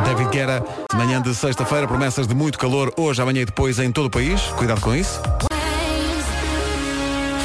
David 0.04 0.30
Guerra, 0.32 0.64
manhã 0.96 1.22
de 1.22 1.36
sexta-feira, 1.36 1.88
promessas 1.88 2.28
de 2.28 2.34
muito 2.34 2.58
calor 2.58 2.92
hoje, 2.98 3.22
amanhã 3.22 3.42
e 3.42 3.46
depois 3.46 3.78
em 3.78 3.92
todo 3.92 4.06
o 4.08 4.10
país. 4.10 4.42
Cuidado 4.58 4.82
com 4.82 4.96
isso. 4.96 5.22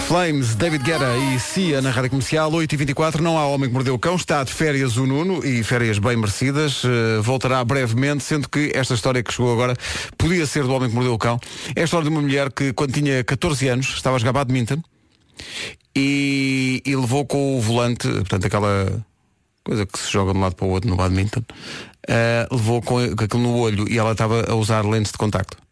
Flames, 0.06 0.54
David 0.54 0.84
Guerra 0.84 1.16
e 1.16 1.40
Cia 1.40 1.82
na 1.82 1.90
Rádio 1.90 2.10
Comercial, 2.10 2.48
8h24, 2.52 3.18
não 3.18 3.36
há 3.36 3.44
homem 3.48 3.68
que 3.68 3.74
mordeu 3.74 3.92
o 3.92 3.98
cão, 3.98 4.14
está 4.14 4.44
de 4.44 4.52
férias 4.52 4.96
o 4.96 5.04
Nuno 5.04 5.44
e 5.44 5.64
férias 5.64 5.98
bem 5.98 6.16
merecidas, 6.16 6.84
uh, 6.84 7.20
voltará 7.20 7.64
brevemente, 7.64 8.22
sendo 8.22 8.48
que 8.48 8.70
esta 8.72 8.94
história 8.94 9.20
que 9.20 9.32
chegou 9.32 9.52
agora 9.52 9.74
podia 10.16 10.46
ser 10.46 10.62
do 10.62 10.72
homem 10.72 10.88
que 10.88 10.94
mordeu 10.94 11.12
o 11.12 11.18
cão. 11.18 11.40
É 11.74 11.80
a 11.80 11.84
história 11.84 12.08
de 12.08 12.14
uma 12.14 12.22
mulher 12.22 12.52
que 12.52 12.72
quando 12.72 12.92
tinha 12.92 13.24
14 13.24 13.66
anos 13.66 13.88
estava 13.88 14.14
a 14.14 14.18
jogar 14.20 14.32
badminton 14.32 14.80
e, 15.96 16.80
e 16.86 16.94
levou 16.94 17.26
com 17.26 17.58
o 17.58 17.60
volante, 17.60 18.06
portanto 18.06 18.46
aquela 18.46 19.04
coisa 19.64 19.84
que 19.86 19.98
se 19.98 20.12
joga 20.12 20.30
de 20.30 20.38
um 20.38 20.40
lado 20.40 20.54
para 20.54 20.66
o 20.66 20.70
outro 20.70 20.88
no 20.88 20.94
badminton, 20.94 21.40
uh, 21.40 22.54
levou 22.54 22.80
com 22.80 23.00
aquilo 23.00 23.42
no 23.42 23.56
olho 23.56 23.90
e 23.90 23.98
ela 23.98 24.12
estava 24.12 24.48
a 24.48 24.54
usar 24.54 24.84
lentes 24.86 25.10
de 25.10 25.18
contacto. 25.18 25.65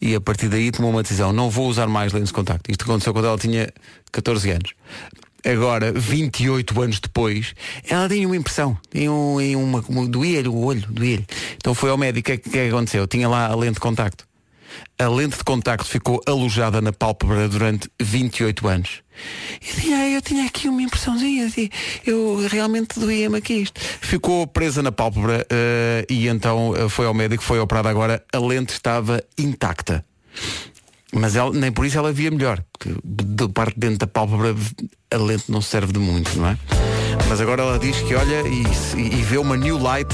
E 0.00 0.14
a 0.14 0.20
partir 0.20 0.48
daí 0.48 0.70
tomou 0.70 0.90
uma 0.90 1.02
decisão, 1.02 1.32
não 1.32 1.50
vou 1.50 1.68
usar 1.68 1.86
mais 1.86 2.12
lentes 2.12 2.28
de 2.28 2.34
contacto. 2.34 2.70
Isto 2.70 2.84
aconteceu 2.84 3.12
quando 3.12 3.26
ela 3.26 3.38
tinha 3.38 3.72
14 4.12 4.50
anos. 4.50 4.74
Agora, 5.44 5.92
28 5.92 6.82
anos 6.82 6.98
depois, 6.98 7.54
ela 7.88 8.08
tinha 8.08 8.26
uma 8.26 8.36
impressão, 8.36 8.76
tinha 8.90 9.12
um, 9.12 9.38
uma, 9.62 9.84
uma, 9.88 10.06
doía-lhe 10.06 10.48
o 10.48 10.56
olho, 10.56 10.84
doía-lhe. 10.88 11.24
Então 11.56 11.72
foi 11.72 11.90
ao 11.90 11.96
médico, 11.96 12.32
o 12.32 12.38
que, 12.38 12.48
é 12.48 12.50
que 12.50 12.68
aconteceu? 12.68 13.06
Tinha 13.06 13.28
lá 13.28 13.46
a 13.46 13.54
lente 13.54 13.74
de 13.74 13.80
contacto. 13.80 14.26
A 14.98 15.08
lente 15.08 15.36
de 15.38 15.44
contacto 15.44 15.86
ficou 15.86 16.20
alojada 16.26 16.80
na 16.80 16.92
pálpebra 16.92 17.48
durante 17.48 17.90
28 18.00 18.68
anos. 18.68 19.02
Eu 19.60 19.80
tinha, 19.80 20.08
eu 20.10 20.22
tinha 20.22 20.46
aqui 20.46 20.68
uma 20.68 20.82
impressãozinha, 20.82 21.50
eu 22.06 22.46
realmente 22.48 22.98
doía-me 22.98 23.38
aqui 23.38 23.54
isto. 23.54 23.80
Ficou 23.80 24.46
presa 24.46 24.82
na 24.82 24.92
pálpebra 24.92 25.46
uh, 25.50 26.12
e 26.12 26.28
então 26.28 26.74
foi 26.88 27.06
ao 27.06 27.14
médico, 27.14 27.42
foi 27.42 27.58
operada 27.58 27.88
agora, 27.88 28.22
a 28.32 28.38
lente 28.38 28.72
estava 28.72 29.22
intacta. 29.38 30.04
Mas 31.12 31.36
ela, 31.36 31.50
nem 31.52 31.72
por 31.72 31.86
isso 31.86 31.96
ela 31.96 32.12
via 32.12 32.30
melhor, 32.30 32.62
de 33.04 33.48
parte 33.48 33.74
de 33.74 33.80
dentro 33.80 33.98
da 33.98 34.06
pálpebra 34.06 34.54
a 35.10 35.16
lente 35.16 35.44
não 35.50 35.62
serve 35.62 35.92
de 35.92 35.98
muito, 35.98 36.36
não 36.38 36.48
é? 36.48 36.58
Mas 37.28 37.40
agora 37.40 37.62
ela 37.62 37.78
diz 37.78 37.96
que 38.02 38.14
olha 38.14 38.42
e, 38.46 38.62
e 39.00 39.22
vê 39.22 39.38
uma 39.38 39.56
new 39.56 39.78
light, 39.78 40.12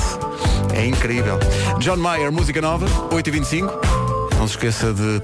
é 0.74 0.86
incrível. 0.86 1.38
John 1.78 1.96
Mayer, 1.96 2.30
música 2.30 2.60
nova, 2.60 2.86
8h25. 3.10 4.01
Não 4.42 4.48
se 4.48 4.54
esqueça 4.54 4.92
de 4.92 5.22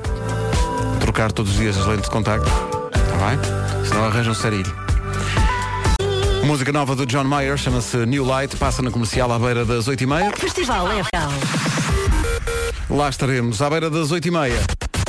trocar 1.01 1.33
todos 1.33 1.51
os 1.51 1.59
dias 1.59 1.77
as 1.77 1.85
lentes 1.87 2.05
de 2.05 2.11
contacto. 2.11 2.49
Está 2.95 3.27
bem? 3.27 3.85
Senão 3.85 4.05
arranja 4.05 4.31
um 4.31 4.35
sarilho. 4.35 4.73
Música 6.45 6.71
nova 6.71 6.95
do 6.95 7.05
John 7.05 7.25
Mayer, 7.25 7.57
chama-se 7.57 7.97
New 8.07 8.25
Light, 8.25 8.57
passa 8.57 8.81
na 8.81 8.93
comercial 8.93 9.33
à 9.33 9.37
beira 9.37 9.65
das 9.65 9.89
8h30. 9.89 10.37
Festival 10.39 10.93
é 10.93 11.03
real. 11.13 11.33
Lá 12.89 13.09
estaremos, 13.09 13.61
à 13.61 13.69
beira 13.69 13.91
das 13.91 14.13
8h30. 14.13 14.53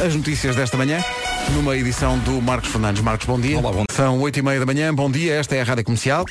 As 0.03 0.15
notícias 0.15 0.55
desta 0.55 0.75
manhã, 0.75 1.03
numa 1.51 1.77
edição 1.77 2.17
do 2.17 2.41
Marcos 2.41 2.71
Fernandes. 2.71 3.03
Marcos, 3.03 3.27
bom 3.27 3.39
dia. 3.39 3.59
Olá, 3.59 3.71
bom 3.71 3.83
São 3.91 4.19
8h30 4.21 4.59
da 4.59 4.65
manhã, 4.65 4.91
bom 4.91 5.11
dia, 5.11 5.35
esta 5.35 5.55
é 5.55 5.61
a 5.61 5.63
Rádio 5.63 5.83
Comercial. 5.83 6.25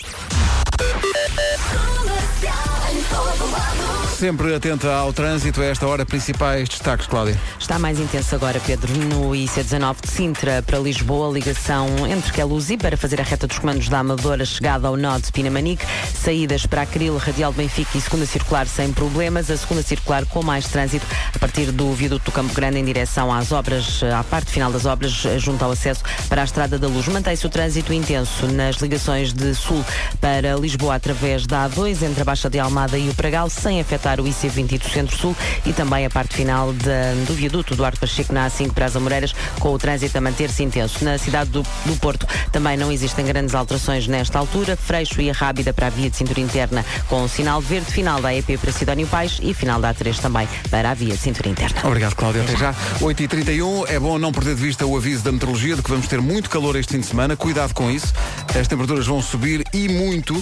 Sempre 4.18 4.52
atenta 4.52 4.92
ao 4.92 5.12
trânsito, 5.12 5.60
a 5.60 5.66
esta 5.66 5.86
hora, 5.86 6.04
principais 6.04 6.68
destaques, 6.68 7.06
Cláudia. 7.06 7.40
Está 7.56 7.78
mais 7.78 8.00
intenso 8.00 8.34
agora, 8.34 8.58
Pedro, 8.58 8.92
no 8.92 9.30
IC19 9.30 9.96
de 10.04 10.10
Sintra 10.10 10.60
para 10.60 10.76
Lisboa, 10.80 11.32
ligação 11.32 11.86
entre 12.04 12.32
Queluz 12.32 12.68
e 12.68 12.76
para 12.76 12.96
fazer 12.96 13.20
a 13.20 13.22
reta 13.22 13.46
dos 13.46 13.60
comandos 13.60 13.88
da 13.88 14.00
Amadora, 14.00 14.44
chegada 14.44 14.88
ao 14.88 14.96
nó 14.96 15.16
de 15.20 15.30
Pinamanique, 15.30 15.86
saídas 16.12 16.66
para 16.66 16.82
a 16.82 16.86
Cril, 16.86 17.16
Radial 17.16 17.52
de 17.52 17.58
Benfica 17.58 17.96
e 17.96 18.00
segunda 18.00 18.26
circular 18.26 18.66
sem 18.66 18.92
problemas, 18.92 19.52
a 19.52 19.56
segunda 19.56 19.82
circular 19.82 20.26
com 20.26 20.42
mais 20.42 20.66
trânsito 20.66 21.06
a 21.32 21.38
partir 21.38 21.70
do 21.70 21.92
viaduto 21.92 22.24
do 22.24 22.32
Campo 22.32 22.52
Grande 22.52 22.80
em 22.80 22.84
direção 22.84 23.32
às 23.32 23.52
obras, 23.52 24.02
à 24.02 24.24
parte 24.24 24.50
final 24.50 24.72
das 24.72 24.84
obras, 24.84 25.12
junto 25.36 25.64
ao 25.64 25.70
acesso 25.70 26.02
para 26.28 26.42
a 26.42 26.44
Estrada 26.44 26.76
da 26.76 26.88
Luz. 26.88 27.06
Mantém-se 27.06 27.46
o 27.46 27.48
trânsito 27.48 27.92
intenso 27.92 28.48
nas 28.48 28.78
ligações 28.78 29.32
de 29.32 29.54
sul 29.54 29.84
para 30.20 30.56
Lisboa 30.56 30.96
através 30.96 31.46
da 31.46 31.68
A2, 31.68 32.02
entre 32.02 32.22
a 32.22 32.24
Baixa 32.24 32.50
de 32.50 32.58
Almada 32.58 32.98
e 32.98 33.08
o 33.08 33.14
Pragal, 33.14 33.48
sem 33.48 33.80
afetar 33.80 34.07
o 34.20 34.24
IC20 34.24 34.78
do 34.78 34.88
Centro-Sul 34.88 35.36
e 35.66 35.72
também 35.72 36.06
a 36.06 36.10
parte 36.10 36.34
final 36.34 36.72
de, 36.72 37.26
do 37.26 37.34
viaduto 37.34 37.76
Duarte 37.76 38.00
Pacheco 38.00 38.32
na 38.32 38.48
A5 38.48 38.72
para 38.72 38.86
as 38.86 38.96
Amoreiras, 38.96 39.34
com 39.60 39.72
o 39.72 39.78
trânsito 39.78 40.16
a 40.16 40.20
manter-se 40.20 40.62
intenso. 40.62 41.04
Na 41.04 41.18
cidade 41.18 41.50
do, 41.50 41.62
do, 41.84 41.96
Porto 42.00 42.26
também 42.50 42.76
não 42.76 42.90
existem 42.90 43.24
grandes 43.24 43.54
alterações 43.54 44.06
nesta 44.06 44.38
altura. 44.38 44.76
Freixo 44.76 45.20
e 45.20 45.28
a 45.28 45.32
Rábida 45.32 45.72
para 45.72 45.88
a 45.88 45.90
via 45.90 46.08
de 46.08 46.16
cintura 46.16 46.40
interna 46.40 46.84
com 47.08 47.22
o 47.22 47.28
sinal 47.28 47.60
verde, 47.60 47.90
final 47.90 48.20
da 48.20 48.34
EP 48.34 48.58
para 48.58 48.72
Sidónio 48.72 49.06
Pais 49.06 49.38
e 49.42 49.52
final 49.52 49.80
da 49.80 49.92
A3 49.92 50.18
também 50.18 50.48
para 50.70 50.90
a 50.90 50.94
via 50.94 51.14
de 51.14 51.18
cintura 51.18 51.48
interna. 51.48 51.80
Obrigado, 51.84 52.14
Cláudia. 52.14 52.42
Até 52.42 52.56
já. 52.56 52.74
8h31. 53.00 53.88
É 53.88 53.98
bom 53.98 54.18
não 54.18 54.32
perder 54.32 54.54
de 54.54 54.62
vista 54.62 54.86
o 54.86 54.96
aviso 54.96 55.22
da 55.24 55.32
meteorologia 55.32 55.76
de 55.76 55.82
que 55.82 55.90
vamos 55.90 56.06
ter 56.06 56.20
muito 56.20 56.48
calor 56.48 56.76
este 56.76 56.92
fim 56.94 57.00
de 57.00 57.06
semana. 57.06 57.36
Cuidado 57.36 57.74
com 57.74 57.90
isso. 57.90 58.12
As 58.58 58.66
temperaturas 58.66 59.06
vão 59.06 59.20
subir 59.20 59.64
e 59.72 59.88
muito. 59.88 60.34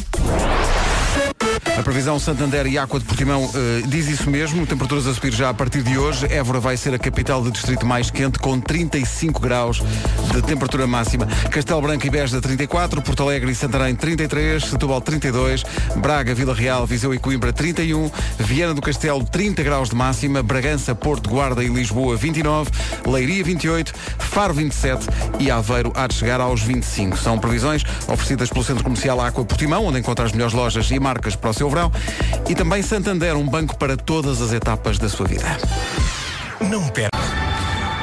A 1.79 1.83
previsão 1.83 2.19
Santander 2.19 2.67
e 2.67 2.79
Aqua 2.79 2.99
de 2.99 3.05
Portimão 3.05 3.45
uh, 3.45 3.87
diz 3.87 4.09
isso 4.09 4.31
mesmo, 4.31 4.67
temperaturas 4.67 5.07
a 5.07 5.13
subir 5.13 5.35
já 5.35 5.51
a 5.51 5.55
partir 5.55 5.83
de 5.83 5.99
hoje. 5.99 6.27
Évora 6.33 6.59
vai 6.59 6.75
ser 6.75 6.95
a 6.95 6.99
capital 6.99 7.43
de 7.43 7.51
distrito 7.51 7.85
mais 7.85 8.11
quente, 8.11 8.39
com 8.39 8.59
35 8.59 9.39
graus 9.39 9.83
de 10.33 10.41
temperatura 10.41 10.87
máxima. 10.87 11.27
Castelo 11.51 11.83
Branco 11.83 12.07
e 12.07 12.09
Beja 12.09 12.41
34, 12.41 13.03
Porto 13.03 13.23
Alegre 13.23 13.53
e 13.53 13.55
Santarém 13.55 13.95
33, 13.95 14.65
Setúbal 14.65 15.03
32, 15.03 15.65
Braga, 15.97 16.35
Vila 16.35 16.55
Real, 16.55 16.87
Viseu 16.87 17.13
e 17.13 17.19
Coimbra 17.19 17.53
31, 17.53 18.11
Viana 18.39 18.73
do 18.73 18.81
Castelo 18.81 19.23
30 19.23 19.63
graus 19.63 19.91
de 19.91 19.97
máxima, 19.97 20.43
Bragança, 20.43 20.95
Porto, 20.95 21.29
Guarda 21.29 21.63
e 21.63 21.69
Lisboa 21.69 22.17
29, 22.17 22.71
Leiria 23.07 23.45
28, 23.45 23.93
Faro 24.19 24.55
27 24.55 25.07
e 25.39 25.51
Aveiro 25.51 25.93
há 25.95 26.07
de 26.07 26.15
chegar 26.15 26.41
aos 26.41 26.63
25. 26.63 27.19
São 27.19 27.39
previsões 27.39 27.85
oferecidas 28.09 28.49
pelo 28.49 28.65
Centro 28.65 28.83
Comercial 28.83 29.21
Aqua 29.21 29.45
Portimão, 29.45 29.85
onde 29.85 29.99
encontra 29.99 30.25
as 30.25 30.33
melhores 30.33 30.55
lojas 30.55 30.91
e 30.91 30.99
marcas 30.99 31.37
para 31.37 31.51
o 31.51 31.55
seu 31.55 31.66
verão. 31.71 31.93
E 32.49 32.55
também 32.55 32.83
Santander, 32.83 33.37
um 33.37 33.49
banco 33.49 33.77
para 33.77 33.97
todas 33.97 34.41
as 34.41 34.53
etapas 34.53 34.99
da 34.99 35.09
sua 35.09 35.27
vida. 35.27 35.45
Não 36.61 36.87
perca. 36.89 37.17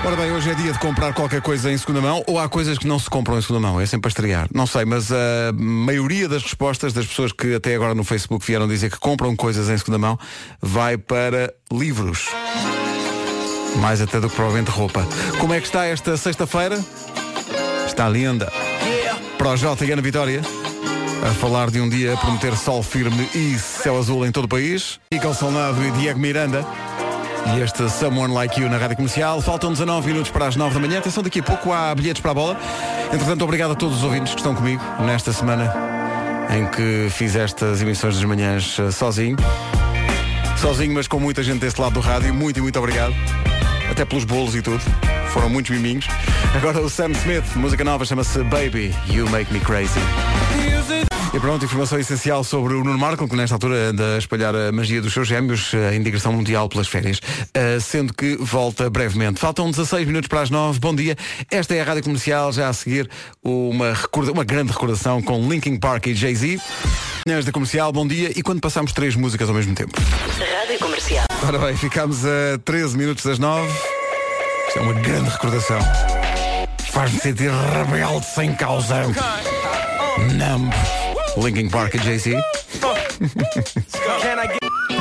Ora 0.05 0.17
bem, 0.17 0.34
hoje 0.34 0.50
é 0.50 0.53
dia 0.53 0.74
de 0.74 0.79
comprar 0.79 1.13
qualquer 1.13 1.41
coisa 1.41 1.72
em 1.72 1.77
segunda 1.77 2.01
mão 2.01 2.22
ou 2.27 2.38
há 2.38 2.50
coisas 2.50 2.77
que 2.77 2.86
não 2.86 3.00
se 3.00 3.10
compram 3.10 3.39
em 3.39 3.41
segunda 3.41 3.62
mão? 3.62 3.79
É 3.79 3.86
sempre 3.86 4.10
a 4.10 4.10
estrear. 4.10 4.48
Não 4.53 4.67
sei, 4.67 4.84
mas 4.84 5.10
a 5.13 5.53
maioria 5.55 6.27
das 6.27 6.43
respostas 6.43 6.91
das 6.91 7.05
pessoas 7.05 7.32
que 7.32 7.55
até 7.55 7.74
agora 7.74 7.96
no 7.96 8.03
Facebook 8.03 8.46
vieram 8.46 8.67
dizer 8.67 8.91
que 8.91 9.00
compram 9.00 9.34
coisas 9.34 9.70
em 9.70 9.77
segunda 9.77 9.98
mão 9.98 10.20
vai 10.62 10.98
para 10.98 11.53
livros. 11.72 12.27
Mais 13.77 14.01
até 14.01 14.20
do 14.20 14.29
que 14.29 14.36
provavelmente 14.36 14.70
roupa. 14.70 15.08
Como 15.39 15.53
é 15.53 15.62
que 15.62 15.67
está 15.67 15.86
esta 15.86 16.17
sexta-feira? 16.17 16.77
Está 17.88 18.10
linda. 18.10 18.51
Para 19.38 19.51
o 19.51 19.55
J 19.55 19.86
e 19.86 19.91
Ana 19.91 20.01
Vitória 20.01 20.41
a 21.24 21.34
falar 21.34 21.72
de 21.72 21.80
um 21.80 21.88
dia 21.88 22.13
a 22.13 22.18
prometer 22.18 22.56
sol 22.58 22.84
firme 22.84 23.30
e 23.34 23.58
céu 23.58 23.98
azul 23.98 24.25
em 24.25 24.32
todo 24.32 24.46
o 24.46 24.48
país. 24.48 25.00
Miguel 25.12 25.34
Solnado 25.34 25.82
e 25.84 25.92
Diego 25.92 26.20
Miranda. 26.20 26.65
E 27.56 27.62
este 27.62 27.89
Someone 27.89 28.34
Like 28.34 28.60
You 28.60 28.70
na 28.70 28.77
Rádio 28.77 28.98
Comercial. 28.98 29.42
Faltam 29.42 29.72
19 29.72 30.08
minutos 30.08 30.32
para 30.32 30.48
as 30.48 30.58
9 30.58 30.74
da 30.74 30.80
manhã. 30.80 31.00
Atenção, 31.00 31.24
daqui 31.24 31.39
a 31.39 31.44
pouco 31.44 31.72
há 31.72 31.96
bilhetes 31.96 32.22
para 32.22 32.32
a 32.32 32.34
bola. 32.34 32.58
Entretanto, 33.13 33.42
obrigado 33.44 33.72
a 33.72 33.75
todos 33.75 33.98
os 33.98 34.03
ouvintes 34.03 34.34
que 34.34 34.39
estão 34.39 34.53
comigo 34.53 34.84
nesta 35.00 35.32
semana 35.32 35.74
em 36.50 36.68
que 36.68 37.08
fiz 37.10 37.36
estas 37.36 37.82
emissões 37.82 38.15
das 38.15 38.24
manhãs 38.25 38.77
uh, 38.80 38.92
sozinho. 38.92 39.38
Sozinho, 40.58 40.94
mas 40.94 41.08
com 41.08 41.20
muita 41.20 41.42
gente 41.42 41.60
deste 41.60 41.80
lado 41.80 41.94
do 41.94 42.00
rádio. 42.01 42.34
Muito 42.34 42.58
e 42.58 42.62
muito 42.62 42.77
obrigado. 42.77 43.13
Até 43.89 44.03
pelos 44.03 44.25
bolos 44.25 44.56
e 44.56 44.62
tudo. 44.62 44.82
Foram 45.30 45.50
muitos 45.50 45.72
miminhos. 45.72 46.06
Agora 46.56 46.82
o 46.82 46.89
Sam 46.89 47.12
Smith, 47.12 47.56
música 47.56 47.84
nova, 47.84 48.06
chama-se 48.06 48.39
Baby, 48.44 48.94
You 49.10 49.30
Make 49.30 49.51
Me 49.53 49.60
Crazy. 49.62 50.00
E 51.34 51.40
pronto, 51.40 51.66
informação 51.66 52.00
essencial 52.00 52.44
sobre 52.44 52.75
o 52.75 52.84
Nuno 52.84 52.96
Marco, 52.96 53.28
que 53.28 53.36
nesta 53.36 53.56
altura 53.56 53.90
anda 53.90 54.16
a 54.16 54.18
espalhar 54.20 54.56
a 54.56 54.72
magia 54.72 55.02
dos 55.02 55.12
seus 55.12 55.28
gêmeos 55.28 55.72
em 55.92 56.00
digressão 56.04 56.32
mundial 56.32 56.70
pelas 56.70 56.88
férias, 56.88 57.18
uh, 57.18 57.82
sendo 57.82 58.13
que 58.13 58.36
volta 58.36 58.88
brevemente. 58.88 59.40
Faltam 59.40 59.72
16 59.72 60.06
minutos 60.06 60.28
para 60.28 60.42
as 60.42 60.52
9. 60.52 60.80
Bom 60.80 60.94
dia. 60.94 61.18
Esta 61.50 61.74
é 61.74 61.82
a 61.82 61.84
Rádio 61.84 62.04
Comercial, 62.04 62.52
já 62.54 62.70
a 62.70 62.74
seguir 62.74 63.10
uma, 63.44 63.94
recorda 63.94 64.32
uma 64.32 64.44
grande 64.44 64.72
recordação 64.72 65.24
com 65.24 65.50
Linkin 65.50 65.80
Park 65.80 66.06
e 66.06 66.13
Jay-Z. 66.13 66.60
Manhãs 67.25 67.46
da 67.46 67.52
Comercial, 67.52 67.92
bom 67.92 68.08
dia. 68.08 68.32
E 68.36 68.44
quando 68.44 68.62
passamos 68.62 68.92
três 68.92 69.16
músicas 69.16 69.50
ao 69.50 69.56
mesmo 69.56 69.74
tempo? 69.74 70.00
Rádio 70.60 70.78
Comercial. 70.78 71.25
Ora 71.48 71.58
bem, 71.58 71.75
ficamos 71.75 72.24
a 72.24 72.60
13 72.63 72.96
minutos 72.96 73.25
das 73.25 73.40
9. 73.40 73.68
Isto 74.68 74.78
é 74.78 74.82
uma 74.84 74.94
grande 74.94 75.30
recordação. 75.30 75.80
Faz-me 76.92 77.20
sentir 77.20 77.50
rebelde 77.50 78.24
sem 78.24 78.54
causa. 78.54 79.02
Numb. 80.38 80.72
Linkin 81.38 81.70
Park 81.70 81.96
e 81.96 81.98
Jay-Z. 82.00 82.42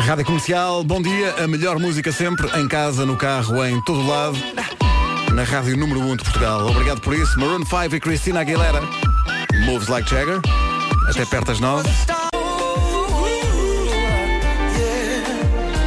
Rádio 0.07 0.25
Comercial, 0.25 0.83
bom 0.85 1.01
dia. 1.03 1.35
A 1.43 1.47
melhor 1.47 1.79
música 1.79 2.11
sempre, 2.11 2.49
em 2.59 2.67
casa, 2.67 3.05
no 3.05 3.17
carro, 3.17 3.65
em 3.65 3.83
todo 3.85 4.07
lado. 4.07 4.37
Na 5.33 5.45
rádio 5.45 5.77
número 5.77 6.01
1 6.01 6.17
de 6.17 6.25
Portugal. 6.25 6.67
Obrigado 6.67 7.01
por 7.01 7.15
isso. 7.15 7.39
Maroon 7.39 7.65
5 7.65 7.97
e 7.97 8.01
Cristina 8.01 8.41
Aguilera. 8.41 8.81
Moves 9.65 9.89
like 9.89 10.09
Jagger. 10.09 10.41
Até 11.09 11.25
perto 11.25 11.47
das 11.47 11.61
9. 11.61 11.89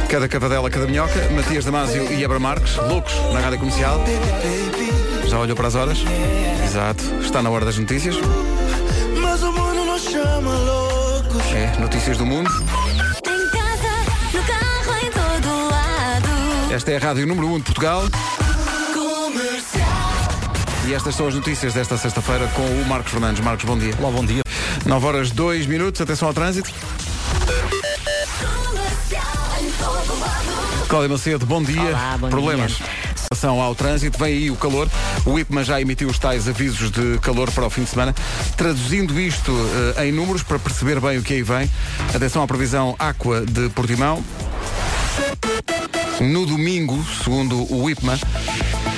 Cada 0.08 0.28
cavadela, 0.28 0.70
cada 0.70 0.86
minhoca. 0.86 1.28
Matias 1.30 1.64
Damasio 1.64 2.10
e 2.12 2.22
Ebra 2.22 2.38
Marques. 2.38 2.76
Loucos 2.76 3.14
na 3.32 3.40
rádio 3.40 3.58
comercial. 3.58 4.02
Já 5.26 5.38
olhou 5.38 5.56
para 5.56 5.68
as 5.68 5.74
horas? 5.74 5.98
Exato. 6.64 7.02
Está 7.20 7.42
na 7.42 7.50
hora 7.50 7.64
das 7.64 7.76
notícias. 7.78 8.16
Chama 10.16 10.54
loucos. 10.54 11.42
É, 11.52 11.78
notícias 11.78 12.16
do 12.16 12.24
mundo. 12.24 12.50
Em 12.50 13.50
casa, 13.50 13.92
no 14.32 14.42
carro, 14.44 14.98
em 15.02 15.10
todo 15.10 15.68
lado. 15.68 16.72
Esta 16.74 16.92
é 16.92 16.96
a 16.96 17.00
rádio 17.00 17.26
número 17.26 17.48
1 17.48 17.58
de 17.58 17.64
Portugal. 17.64 18.02
E 20.86 20.94
estas 20.94 21.16
são 21.16 21.26
as 21.26 21.34
notícias 21.34 21.74
desta 21.74 21.98
sexta-feira 21.98 22.46
com 22.54 22.62
o 22.62 22.86
Marcos 22.86 23.10
Fernandes. 23.10 23.42
Marcos, 23.42 23.64
bom 23.64 23.76
dia. 23.76 23.92
Olá, 23.98 24.10
bom 24.10 24.24
dia. 24.24 24.42
9 24.86 25.06
horas 25.06 25.30
2 25.32 25.66
minutos, 25.66 26.00
atenção 26.00 26.28
ao 26.28 26.34
trânsito. 26.34 26.70
Cláudia 30.88 31.08
Macedo, 31.08 31.44
bom 31.44 31.62
dia. 31.62 31.80
Olá, 31.88 32.16
bom 32.18 32.28
Problemas. 32.30 32.76
dia. 32.76 33.05
Relação 33.32 33.60
ao 33.60 33.74
trânsito, 33.74 34.18
vem 34.18 34.34
aí 34.34 34.50
o 34.50 34.56
calor. 34.56 34.88
O 35.24 35.38
IPMA 35.38 35.64
já 35.64 35.80
emitiu 35.80 36.08
os 36.08 36.18
tais 36.18 36.46
avisos 36.48 36.90
de 36.90 37.18
calor 37.18 37.50
para 37.50 37.66
o 37.66 37.70
fim 37.70 37.82
de 37.82 37.90
semana. 37.90 38.14
Traduzindo 38.56 39.18
isto 39.18 39.52
eh, 39.96 40.06
em 40.06 40.12
números 40.12 40.42
para 40.42 40.58
perceber 40.58 41.00
bem 41.00 41.18
o 41.18 41.22
que 41.22 41.34
aí 41.34 41.42
vem. 41.42 41.70
Atenção 42.14 42.42
à 42.42 42.46
previsão 42.46 42.94
Aqua 42.98 43.44
de 43.44 43.68
Portimão. 43.70 44.22
No 46.20 46.46
domingo, 46.46 47.04
segundo 47.22 47.70
o 47.74 47.90
IPMA, 47.90 48.18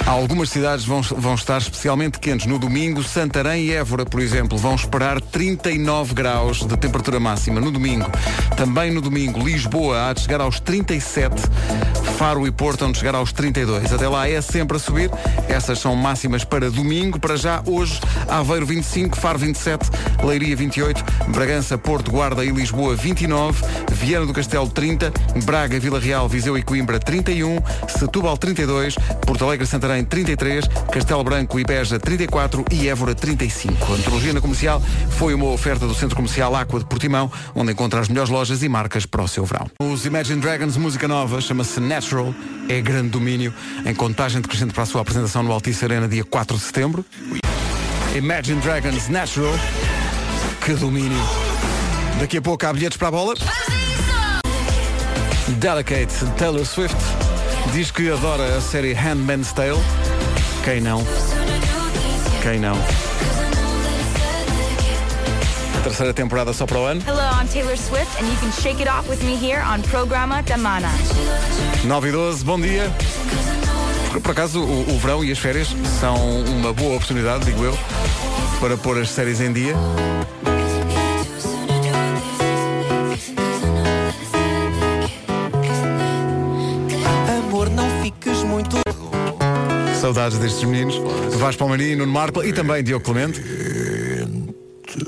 algumas 0.06 0.50
cidades 0.50 0.84
vão, 0.84 1.02
vão 1.02 1.34
estar 1.34 1.58
especialmente 1.58 2.18
quentes. 2.18 2.46
No 2.46 2.58
domingo, 2.58 3.02
Santarém 3.02 3.64
e 3.64 3.72
Évora, 3.72 4.04
por 4.04 4.20
exemplo, 4.20 4.56
vão 4.56 4.74
esperar 4.74 5.20
39 5.20 6.14
graus 6.14 6.58
de 6.58 6.76
temperatura 6.76 7.18
máxima. 7.18 7.60
No 7.60 7.70
domingo, 7.70 8.10
também 8.56 8.92
no 8.92 9.00
domingo, 9.00 9.44
Lisboa 9.44 10.08
há 10.08 10.12
de 10.12 10.20
chegar 10.20 10.40
aos 10.40 10.60
37, 10.60 11.34
Faro 12.18 12.48
e 12.48 12.50
Porto 12.50 12.84
hão 12.84 12.90
de 12.90 12.98
chegar 12.98 13.14
aos 13.14 13.32
32. 13.32 13.92
Até 13.92 14.08
lá 14.08 14.28
é 14.28 14.40
sempre 14.40 14.76
a 14.76 14.80
subir. 14.80 15.08
Essas 15.48 15.78
são 15.78 15.94
máximas 15.94 16.42
para 16.42 16.68
domingo. 16.68 17.20
Para 17.20 17.36
já, 17.36 17.62
hoje, 17.64 18.00
Aveiro 18.26 18.66
25, 18.66 19.16
Faro 19.16 19.38
27, 19.38 19.88
Leiria 20.24 20.56
28, 20.56 21.04
Bragança, 21.28 21.78
Porto, 21.78 22.10
Guarda 22.10 22.44
e 22.44 22.50
Lisboa 22.50 22.96
29, 22.96 23.64
Viana 23.92 24.26
do 24.26 24.32
Castelo 24.32 24.68
30, 24.68 25.12
Braga, 25.44 25.78
Vila 25.78 26.00
Real, 26.00 26.28
Viseu 26.28 26.58
e 26.58 26.62
Coimbra 26.64 26.98
31, 26.98 27.60
Setúbal 27.86 28.36
32, 28.36 28.96
Porto 29.24 29.44
Alegre, 29.44 29.64
Santarém 29.64 30.04
33, 30.04 30.66
Castelo 30.90 31.22
Branco 31.22 31.60
e 31.60 31.62
Beja 31.62 32.00
34 32.00 32.64
e 32.72 32.88
Évora 32.88 33.14
35. 33.14 33.92
A 33.92 33.94
Antologia 33.94 34.32
na 34.32 34.40
Comercial 34.40 34.82
foi 35.10 35.34
uma 35.34 35.46
oferta 35.46 35.86
do 35.86 35.94
Centro 35.94 36.16
Comercial 36.16 36.56
Aqua 36.56 36.80
de 36.80 36.86
Portimão, 36.86 37.30
onde 37.54 37.70
encontra 37.70 38.00
as 38.00 38.08
melhores 38.08 38.28
lojas 38.28 38.64
e 38.64 38.68
marcas 38.68 39.06
para 39.06 39.22
o 39.22 39.28
seu 39.28 39.44
verão. 39.44 39.70
Os 39.80 40.04
Imagine 40.04 40.40
Dragons, 40.40 40.76
música 40.76 41.06
nova, 41.06 41.40
chama-se 41.40 41.78
Natural, 42.08 42.34
é 42.70 42.80
grande 42.80 43.10
domínio, 43.10 43.52
em 43.84 43.94
contagem 43.94 44.40
decrescente 44.40 44.72
para 44.72 44.84
a 44.84 44.86
sua 44.86 45.02
apresentação 45.02 45.42
no 45.42 45.52
Altice 45.52 45.84
Arena 45.84 46.08
dia 46.08 46.24
4 46.24 46.56
de 46.56 46.62
setembro. 46.62 47.04
Imagine 48.16 48.62
Dragons 48.62 49.08
Natural, 49.08 49.52
que 50.64 50.72
domínio. 50.72 51.20
Daqui 52.18 52.38
a 52.38 52.42
pouco 52.42 52.64
há 52.64 52.72
bilhetes 52.72 52.96
para 52.96 53.08
a 53.08 53.10
bola. 53.10 53.34
Delicate, 55.58 56.14
Taylor 56.38 56.64
Swift, 56.64 56.96
diz 57.74 57.90
que 57.90 58.10
adora 58.10 58.56
a 58.56 58.60
série 58.62 58.94
Handmaid's 58.94 59.52
Tale. 59.52 59.78
Quem 60.64 60.80
não? 60.80 61.04
Quem 62.42 62.58
não? 62.58 63.07
Terceira 65.88 66.12
temporada 66.12 66.52
só 66.52 66.66
para 66.66 66.78
o 66.78 66.84
ano. 66.84 67.02
Hello, 67.06 67.18
I'm 67.18 67.48
Taylor 67.48 67.74
Swift, 67.74 68.20
and 68.20 68.26
you 68.26 68.36
can 68.40 68.52
shake 68.52 68.78
it 68.78 68.90
off 68.90 69.08
with 69.08 69.24
me 69.24 69.36
here 69.36 69.62
on 69.62 69.80
Programa 69.84 70.42
da 70.42 70.58
Mana. 70.58 70.90
9 71.82 72.08
e 72.08 72.12
12, 72.12 72.44
bom 72.44 72.60
dia. 72.60 72.92
Por, 74.12 74.20
por 74.20 74.30
acaso, 74.32 74.60
o, 74.60 74.94
o 74.94 74.98
verão 74.98 75.24
e 75.24 75.32
as 75.32 75.38
férias 75.38 75.68
são 75.98 76.42
uma 76.42 76.74
boa 76.74 76.96
oportunidade, 76.96 77.46
digo 77.46 77.64
eu, 77.64 77.78
para 78.60 78.76
pôr 78.76 78.98
as 78.98 79.08
séries 79.08 79.40
em 79.40 79.50
dia. 79.50 79.74
Amor, 87.46 87.70
não 87.70 87.88
fiques 88.02 88.42
muito. 88.42 88.76
Saudades 89.98 90.36
destes 90.36 90.64
meninos. 90.64 90.96
Vasco 91.38 91.60
Palmeirinho, 91.60 92.00
Nuno 92.00 92.12
Marco 92.12 92.44
e 92.44 92.52
também 92.52 92.84
Diogo 92.84 93.06
Clemente. 93.06 93.42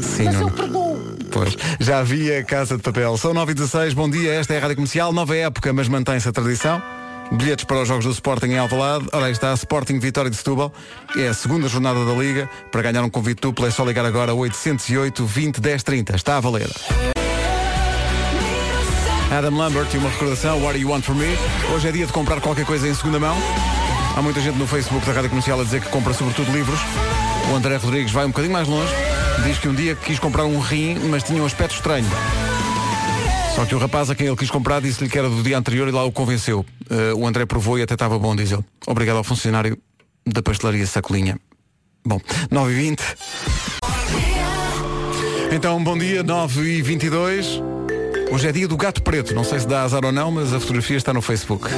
Sim, 0.00 0.28
Nuno. 0.31 0.69
Pois, 1.31 1.57
já 1.79 2.01
havia 2.01 2.43
Casa 2.45 2.77
de 2.77 2.83
Papel. 2.83 3.16
São 3.16 3.33
9 3.33 3.53
e 3.53 3.55
16 3.55 3.95
bom 3.95 4.09
dia, 4.09 4.33
esta 4.33 4.55
é 4.55 4.59
a 4.59 4.61
Rádio 4.61 4.77
Comercial, 4.77 5.12
nova 5.12 5.37
época, 5.37 5.73
mas 5.73 5.88
mantém-se 5.88 6.29
a 6.29 6.33
tradição. 6.33 6.83
Bilhetes 7.33 7.64
para 7.64 7.81
os 7.81 7.87
jogos 7.87 8.05
do 8.05 8.11
Sporting 8.11 8.47
em 8.47 8.59
Alvalade. 8.59 9.07
Ora, 9.12 9.27
aí 9.27 9.33
está, 9.33 9.53
Sporting 9.55 10.01
Vitória 10.01 10.29
de 10.29 10.37
Setúbal. 10.37 10.73
É 11.16 11.29
a 11.29 11.35
segunda 11.35 11.69
jornada 11.69 12.05
da 12.05 12.12
Liga. 12.12 12.51
Para 12.73 12.83
ganhar 12.83 13.05
um 13.05 13.11
convite 13.11 13.40
duplo 13.40 13.66
é 13.66 13.71
só 13.71 13.85
ligar 13.85 14.05
agora 14.05 14.33
a 14.33 14.35
808 14.35 15.25
20 15.25 15.61
10 15.61 15.83
30. 15.85 16.16
Está 16.16 16.38
a 16.38 16.40
valer. 16.40 16.69
Adam 19.31 19.57
Lambert 19.57 19.88
e 19.95 19.99
uma 19.99 20.11
recordação, 20.11 20.61
What 20.61 20.73
Do 20.73 20.83
You 20.83 20.90
Want 20.90 21.05
From 21.05 21.14
Me? 21.14 21.38
Hoje 21.73 21.88
é 21.88 21.93
dia 21.93 22.05
de 22.05 22.12
comprar 22.12 22.40
qualquer 22.40 22.66
coisa 22.66 22.88
em 22.88 22.95
segunda 22.95 23.21
mão. 23.21 23.37
Há 24.16 24.21
muita 24.21 24.40
gente 24.40 24.59
no 24.59 24.66
Facebook 24.66 25.07
da 25.07 25.12
Rádio 25.12 25.31
Comercial 25.31 25.61
a 25.61 25.64
dizer 25.64 25.81
que 25.81 25.88
compra 25.88 26.12
sobretudo 26.12 26.51
livros. 26.51 26.81
O 27.50 27.54
André 27.54 27.76
Rodrigues 27.76 28.12
vai 28.12 28.24
um 28.24 28.28
bocadinho 28.28 28.52
mais 28.52 28.68
longe. 28.68 28.92
Diz 29.44 29.58
que 29.58 29.68
um 29.68 29.74
dia 29.74 29.96
quis 29.96 30.18
comprar 30.18 30.44
um 30.44 30.60
rim, 30.60 30.98
mas 31.10 31.22
tinha 31.22 31.42
um 31.42 31.46
aspecto 31.46 31.74
estranho. 31.74 32.06
Só 33.56 33.66
que 33.66 33.74
o 33.74 33.78
rapaz 33.78 34.08
a 34.08 34.14
quem 34.14 34.26
ele 34.26 34.36
quis 34.36 34.50
comprar 34.50 34.80
disse-lhe 34.80 35.10
que 35.10 35.18
era 35.18 35.28
do 35.28 35.42
dia 35.42 35.58
anterior 35.58 35.88
e 35.88 35.90
lá 35.90 36.04
o 36.04 36.12
convenceu. 36.12 36.64
Eh, 36.88 37.12
o 37.14 37.26
André 37.26 37.44
provou 37.46 37.78
e 37.78 37.82
até 37.82 37.94
estava 37.94 38.18
bom, 38.18 38.36
diz 38.36 38.52
ele. 38.52 38.64
Obrigado 38.86 39.16
ao 39.16 39.24
funcionário 39.24 39.76
da 40.24 40.42
pastelaria 40.42 40.86
Sacolinha. 40.86 41.38
Bom, 42.06 42.20
9 42.50 42.72
e 42.72 42.74
20 42.76 43.02
Então, 45.52 45.82
bom 45.84 45.98
dia, 45.98 46.22
9 46.22 46.62
e 46.62 46.80
22 46.80 47.60
Hoje 48.30 48.48
é 48.48 48.52
dia 48.52 48.68
do 48.68 48.76
gato 48.76 49.02
preto. 49.02 49.34
Não 49.34 49.42
sei 49.42 49.58
se 49.58 49.66
dá 49.66 49.82
azar 49.82 50.04
ou 50.04 50.12
não, 50.12 50.30
mas 50.30 50.54
a 50.54 50.60
fotografia 50.60 50.96
está 50.96 51.12
no 51.12 51.20
Facebook. 51.20 51.68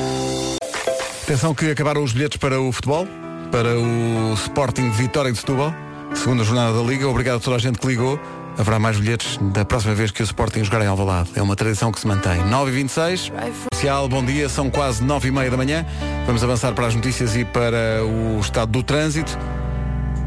Atenção 1.22 1.54
que 1.54 1.70
acabaram 1.70 2.04
os 2.04 2.12
bilhetes 2.12 2.36
para 2.36 2.60
o 2.60 2.70
futebol, 2.70 3.08
para 3.52 3.78
o 3.78 4.32
Sporting 4.32 4.88
Vitória 4.90 5.30
de 5.30 5.38
Setúbal, 5.38 5.74
segunda 6.14 6.42
jornada 6.42 6.74
da 6.74 6.82
Liga. 6.82 7.06
Obrigado 7.06 7.36
a 7.36 7.40
toda 7.40 7.56
a 7.56 7.58
gente 7.58 7.78
que 7.78 7.86
ligou. 7.86 8.18
Haverá 8.56 8.78
mais 8.78 8.98
bilhetes 8.98 9.38
da 9.52 9.62
próxima 9.62 9.94
vez 9.94 10.10
que 10.10 10.22
o 10.22 10.24
Sporting 10.24 10.64
jogar 10.64 10.82
em 10.82 10.86
Alvalade. 10.86 11.30
É 11.36 11.42
uma 11.42 11.54
tradição 11.54 11.92
que 11.92 12.00
se 12.00 12.06
mantém. 12.06 12.38
9h26, 12.44 13.30
Especial, 13.50 14.08
bom 14.08 14.24
dia, 14.24 14.48
são 14.48 14.70
quase 14.70 15.04
9h30 15.04 15.50
da 15.50 15.56
manhã. 15.58 15.86
Vamos 16.26 16.42
avançar 16.42 16.72
para 16.72 16.86
as 16.86 16.94
notícias 16.94 17.36
e 17.36 17.44
para 17.44 18.02
o 18.02 18.40
estado 18.40 18.72
do 18.72 18.82
trânsito. 18.82 19.38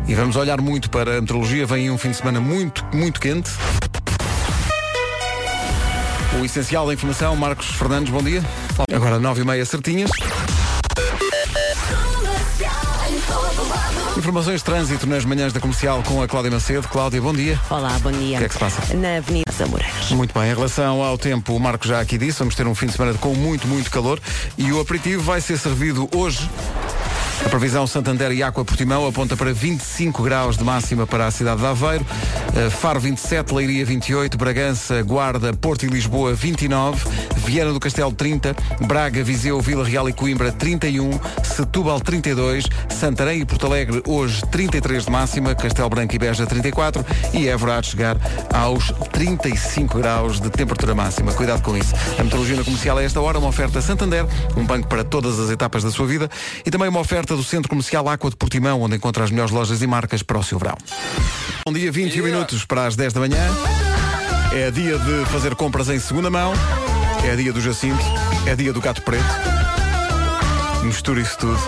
E 0.08 0.14
vamos 0.14 0.36
olhar 0.36 0.62
muito 0.62 0.92
para 0.92 1.18
a 1.18 1.22
meteorologia. 1.22 1.66
Vem 1.66 1.90
um 1.90 1.98
fim 1.98 2.12
de 2.12 2.18
semana 2.18 2.40
muito, 2.40 2.86
muito 2.94 3.20
quente. 3.20 3.50
O 6.40 6.46
essencial 6.46 6.86
da 6.86 6.94
informação, 6.94 7.36
Marcos 7.36 7.66
Fernandes, 7.72 8.12
bom 8.12 8.22
dia. 8.22 8.44
Agora 8.94 9.20
9h30 9.20 9.66
certinhas. 9.66 10.12
Informações 14.18 14.62
de 14.62 14.64
trânsito 14.64 15.06
nas 15.06 15.26
manhãs 15.26 15.52
da 15.52 15.60
comercial 15.60 16.02
com 16.04 16.22
a 16.22 16.28
Cláudia 16.28 16.50
Macedo. 16.50 16.88
Cláudia, 16.88 17.22
bom 17.22 17.34
dia. 17.34 17.60
Olá, 17.70 18.00
bom 18.00 18.12
dia. 18.12 18.38
O 18.38 18.40
que 18.40 18.46
é 18.46 18.48
que 18.48 18.54
se 18.54 18.60
passa? 18.60 18.94
Na 18.96 19.18
Avenida 19.18 19.52
Zamoreiras. 19.52 20.10
Muito 20.12 20.34
bem, 20.34 20.50
em 20.50 20.56
relação 20.56 21.04
ao 21.04 21.18
tempo, 21.18 21.54
o 21.54 21.60
Marco 21.60 21.86
já 21.86 22.00
aqui 22.00 22.18
disse, 22.18 22.40
vamos 22.40 22.56
ter 22.56 22.66
um 22.66 22.74
fim 22.74 22.86
de 22.88 22.94
semana 22.94 23.14
com 23.18 23.34
muito, 23.36 23.68
muito 23.68 23.92
calor 23.92 24.20
e 24.58 24.72
o 24.72 24.80
aperitivo 24.80 25.22
vai 25.22 25.42
ser 25.42 25.58
servido 25.58 26.10
hoje. 26.16 26.50
A 27.46 27.50
previsão 27.50 27.86
Santander 27.86 28.32
e 28.32 28.42
Aqua 28.42 28.66
Portimão 28.66 29.08
aponta 29.08 29.38
para 29.38 29.54
25 29.54 30.24
graus 30.24 30.58
de 30.58 30.64
máxima 30.64 31.06
para 31.06 31.28
a 31.28 31.32
cidade 31.32 31.62
de 31.62 31.68
Aveiro, 31.68 32.04
eh, 32.56 32.72
Faro 32.72 33.00
27, 33.00 33.54
Leiria 33.54 33.86
28, 33.86 34.36
Bragança, 34.36 35.04
Guarda, 35.04 35.54
Porto 35.54 35.86
e 35.86 35.88
Lisboa 35.88 36.34
29, 36.34 37.08
Viana 37.46 37.72
do 37.72 37.80
Castelo 37.80 38.12
30, 38.12 38.56
Braga, 38.82 39.24
Viseu, 39.24 39.62
Vila 39.62 39.86
Real 39.86 40.10
e 40.10 40.14
Coimbra 40.14 40.52
31, 40.52 41.12
Setúbal 41.44 42.00
32, 42.02 42.66
Santarém 42.90 43.42
e 43.42 43.46
Porto 43.46 43.68
Alegre 43.68 44.02
hoje 44.08 44.42
33 44.52 45.06
de 45.06 45.12
máxima, 45.12 45.54
Castelo 45.54 45.90
Branco 45.90 46.16
e 46.16 46.18
Beja 46.18 46.48
34 46.48 47.06
e 47.32 47.48
Évora 47.48 47.82
chegar 47.84 48.18
aos 48.52 48.92
35 49.12 50.00
graus 50.00 50.40
de 50.40 50.50
temperatura 50.50 50.96
máxima. 50.96 51.32
Cuidado 51.34 51.62
com 51.62 51.78
isso. 51.78 51.94
A 52.18 52.24
meteorologia 52.24 52.64
comercial 52.64 52.98
a 52.98 53.04
esta 53.04 53.22
hora, 53.22 53.38
uma 53.38 53.50
oferta 53.50 53.80
Santander, 53.82 54.26
um 54.58 54.66
banco 54.66 54.88
para 54.88 55.04
todas 55.04 55.40
as 55.40 55.52
etapas 55.52 55.84
da 55.84 55.92
sua 55.92 56.08
vida 56.08 56.28
e 56.66 56.72
também 56.72 56.90
uma 56.90 57.00
oferta 57.00 57.35
do 57.36 57.44
Centro 57.44 57.70
Comercial 57.70 58.08
Aqua 58.10 58.30
de 58.30 58.36
Portimão, 58.36 58.82
onde 58.82 58.96
encontra 58.96 59.24
as 59.24 59.32
melhores 59.32 59.52
lojas 59.52 59.82
e 59.82 59.88
marcas 59.88 60.24
para 60.24 60.38
o 60.38 60.44
seu 60.44 60.58
verão. 60.58 60.78
Bom 61.66 61.74
dia, 61.74 61.92
21 61.92 62.24
minutos 62.24 62.66
para 62.66 62.86
as 62.86 62.96
10 62.96 63.14
da 63.14 63.20
manhã. 63.20 63.44
É 64.54 64.72
dia 64.72 64.98
de 64.98 65.26
fazer 65.32 65.56
compras 65.56 65.90
em 65.90 66.00
segunda 66.00 66.30
mão. 66.30 66.54
É 67.24 67.36
dia 67.36 67.52
do 67.52 67.60
Jacinto, 67.60 68.04
é 68.46 68.56
dia 68.56 68.72
do 68.72 68.80
gato 68.80 69.02
preto. 69.02 69.26
Mistura 70.84 71.20
isso 71.20 71.38
tudo. 71.38 71.60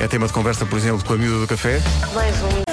É 0.00 0.08
tema 0.08 0.26
de 0.26 0.32
conversa, 0.32 0.66
por 0.66 0.76
exemplo, 0.76 1.04
com 1.04 1.14
a 1.14 1.16
miúda 1.16 1.40
do 1.40 1.46
café. 1.46 1.80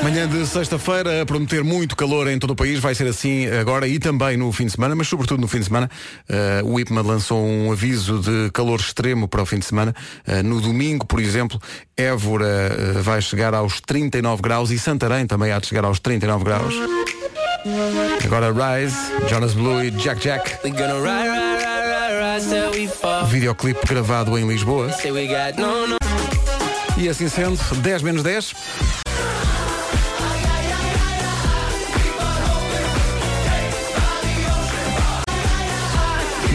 Manhã 0.10 0.28
de 0.28 0.43
sexta-feira, 0.48 1.22
a 1.22 1.26
prometer 1.26 1.63
muito 1.63 1.95
calor 1.95 2.28
em 2.28 2.39
todo 2.39 2.50
o 2.50 2.56
país, 2.56 2.80
vai 2.80 2.95
ser 2.95 3.06
assim 3.06 3.45
agora 3.45 3.88
e 3.88 4.00
também 4.00 4.36
no 4.38 4.52
fim 4.52 4.65
de 4.65 4.72
semana, 4.72 4.95
mas 4.95 5.08
sobretudo 5.08 5.39
no 5.39 5.48
fim 5.48 5.60
de 5.60 5.65
semana. 5.65 5.88
Uh, 6.28 6.67
o 6.67 6.80
IPMA 6.80 7.04
lançou 7.04 7.45
um 7.45 7.72
aviso 7.72 8.17
de 8.17 8.50
calor 8.52 8.80
extremo 8.80 9.28
para 9.28 9.43
o 9.43 9.45
fim 9.45 9.60
de 9.60 9.65
semana. 9.65 9.93
Uh, 10.28 10.41
no 10.41 10.60
domingo, 10.60 11.06
por 11.06 11.19
exemplo, 11.19 11.62
Évora 11.95 12.43
uh, 12.43 13.04
vai 13.04 13.22
chegar 13.22 13.54
aos 13.54 13.82
39 13.82 14.41
graus 14.41 14.72
e 14.72 14.80
Santarém 14.80 15.28
também 15.28 15.52
há 15.52 15.60
de 15.60 15.67
chegar 15.67 15.86
aos 15.86 16.00
39 16.00 16.43
graus. 16.43 16.74
Agora 18.26 18.52
Rise, 18.52 18.98
Jonas 19.30 19.54
Blue 19.54 19.84
e 19.84 19.91
Jack 19.91 20.22
Jack. 20.22 20.56
Videoclipe 23.28 23.86
gravado 23.88 24.39
em 24.39 24.48
Lisboa. 24.48 24.89
E 26.98 27.08
assim 27.08 27.30
sendo, 27.30 27.60
10 27.76 28.02
menos 28.02 28.24
10. 28.24 28.56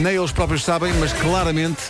Nem 0.04 0.16
eles 0.16 0.32
próprios 0.32 0.62
sabem, 0.62 0.92
mas 1.00 1.14
claramente 1.14 1.80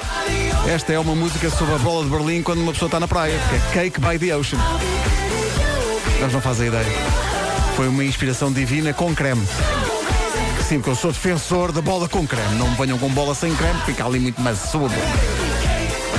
esta 0.68 0.92
é 0.92 0.98
uma 1.00 1.16
música 1.16 1.50
sobre 1.50 1.74
a 1.74 1.78
bola 1.78 2.04
de 2.04 2.10
Berlim 2.10 2.44
quando 2.44 2.60
uma 2.60 2.70
pessoa 2.70 2.86
está 2.86 3.00
na 3.00 3.08
praia, 3.08 3.36
que 3.72 3.78
é 3.80 3.90
Cake 3.90 4.00
by 4.00 4.16
the 4.16 4.36
Ocean. 4.36 4.60
Eles 6.20 6.32
não 6.32 6.40
fazem 6.40 6.68
ideia. 6.68 6.86
Foi 7.74 7.88
uma 7.88 8.04
inspiração 8.04 8.52
divina 8.52 8.92
com 8.92 9.12
creme. 9.12 9.44
Sim, 10.68 10.76
porque 10.76 10.90
eu 10.90 10.94
sou 10.94 11.10
defensor 11.10 11.72
da 11.72 11.82
bola 11.82 12.08
com 12.08 12.24
creme. 12.24 12.54
Não 12.54 12.70
me 12.70 12.76
venham 12.76 12.98
com 12.98 13.08
bola 13.08 13.34
sem 13.34 13.52
creme, 13.52 13.80
fica 13.84 14.06
ali 14.06 14.20
muito 14.20 14.40
maçudo. 14.40 14.94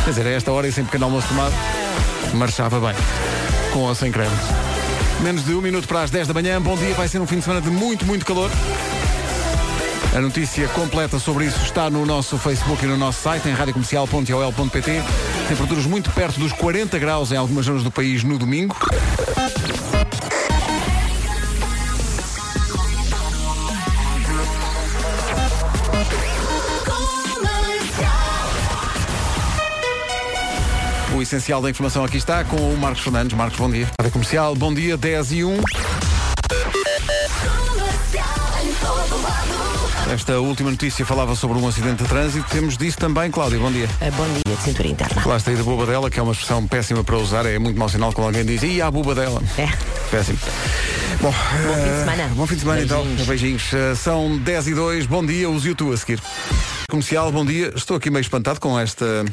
Quer 0.04 0.10
dizer, 0.10 0.28
a 0.28 0.32
esta 0.32 0.52
hora 0.52 0.68
e 0.68 0.74
sem 0.74 0.84
pequeno 0.84 1.06
almoço 1.06 1.30
tomado, 1.30 1.54
marchava 2.34 2.78
bem. 2.78 2.96
Com 3.72 3.80
ou 3.80 3.96
sem 3.96 4.12
creme. 4.12 4.36
Menos 5.22 5.46
de 5.46 5.54
um 5.54 5.62
minuto 5.62 5.88
para 5.88 6.02
as 6.02 6.12
10 6.12 6.28
da 6.28 6.34
manhã. 6.34 6.62
Bom 6.62 6.76
dia, 6.76 6.94
vai 6.94 7.08
ser 7.08 7.22
um 7.22 7.26
fim 7.26 7.38
de 7.38 7.44
semana 7.44 7.62
de 7.62 7.70
muito, 7.70 8.06
muito 8.06 8.26
calor. 8.26 8.52
A 10.16 10.22
notícia 10.22 10.66
completa 10.70 11.20
sobre 11.20 11.44
isso 11.44 11.62
está 11.62 11.90
no 11.90 12.06
nosso 12.06 12.38
Facebook 12.38 12.86
e 12.86 12.88
no 12.88 12.96
nosso 12.96 13.22
site, 13.22 13.50
em 13.50 13.52
radiocomercial.ol.pt. 13.52 15.04
Temperaturas 15.50 15.86
muito 15.86 16.10
perto 16.12 16.40
dos 16.40 16.54
40 16.54 16.98
graus 16.98 17.34
em 17.34 17.36
algumas 17.36 17.66
zonas 17.66 17.84
do 17.84 17.92
país 17.92 18.24
no 18.24 18.38
domingo. 18.38 18.78
O 31.14 31.22
essencial 31.22 31.62
da 31.62 31.70
informação 31.70 32.06
aqui 32.06 32.16
está 32.16 32.46
com 32.46 32.56
o 32.56 32.78
Marcos 32.78 33.04
Fernandes. 33.04 33.38
Marcos, 33.38 33.60
bom 33.60 33.70
dia. 33.70 33.90
Rádio 34.00 34.14
Comercial, 34.14 34.56
bom 34.56 34.74
dia, 34.74 34.96
10 34.96 35.32
e 35.34 35.44
1. 35.44 35.60
Esta 40.12 40.40
última 40.40 40.70
notícia 40.70 41.04
falava 41.06 41.36
sobre 41.36 41.58
um 41.58 41.68
acidente 41.68 42.04
de 42.04 42.10
trânsito. 42.10 42.48
Temos 42.50 42.78
disso 42.78 42.98
também, 42.98 43.32
Cláudio, 43.32 43.60
bom 43.60 43.72
dia. 43.72 43.88
Bom 44.16 44.26
dia, 44.34 44.56
de 44.56 44.64
cintura 44.64 44.88
interna. 44.88 45.22
Falaste 45.22 45.50
aí 45.50 45.56
da 45.56 45.64
buba 45.64 45.86
dela, 45.86 46.10
que 46.12 46.20
é 46.20 46.24
uma 46.24 46.32
expressão 46.32 46.66
péssima 46.68 47.04
para 47.04 47.18
usar, 47.18 47.46
é 47.46 47.58
muito 47.58 47.78
mau 47.78 47.90
sinal 47.90 48.14
quando 48.14 48.28
alguém 48.28 48.46
diz, 48.46 48.62
e 48.62 48.82
a 48.82 48.92
buba 48.92 49.16
dela. 49.16 49.42
É. 49.58 49.68
Péssimo. 50.12 50.38
Bom, 51.22 51.32
bom 51.32 51.74
fim 51.74 51.92
de 51.92 52.00
semana. 52.00 52.34
Bom 52.36 52.48
fim 52.48 52.56
de 52.56 52.62
semana 52.62 52.80
Beijinhos. 52.82 53.14
então. 53.16 53.26
Beijinhos. 53.26 53.74
Uh, 53.74 53.96
são 53.96 54.38
10 54.38 54.68
e 54.68 54.76
2, 54.76 55.06
bom 55.08 55.26
dia, 55.26 55.50
use 55.50 55.70
o 55.72 55.76
tu 55.76 55.92
a 55.92 55.98
seguir. 55.98 56.22
Comercial, 56.90 57.32
bom 57.32 57.44
dia. 57.44 57.74
Estou 57.76 57.98
aqui 57.98 58.12
meio 58.12 58.22
espantado 58.22 58.60
com 58.60 58.80
esta 58.80 59.26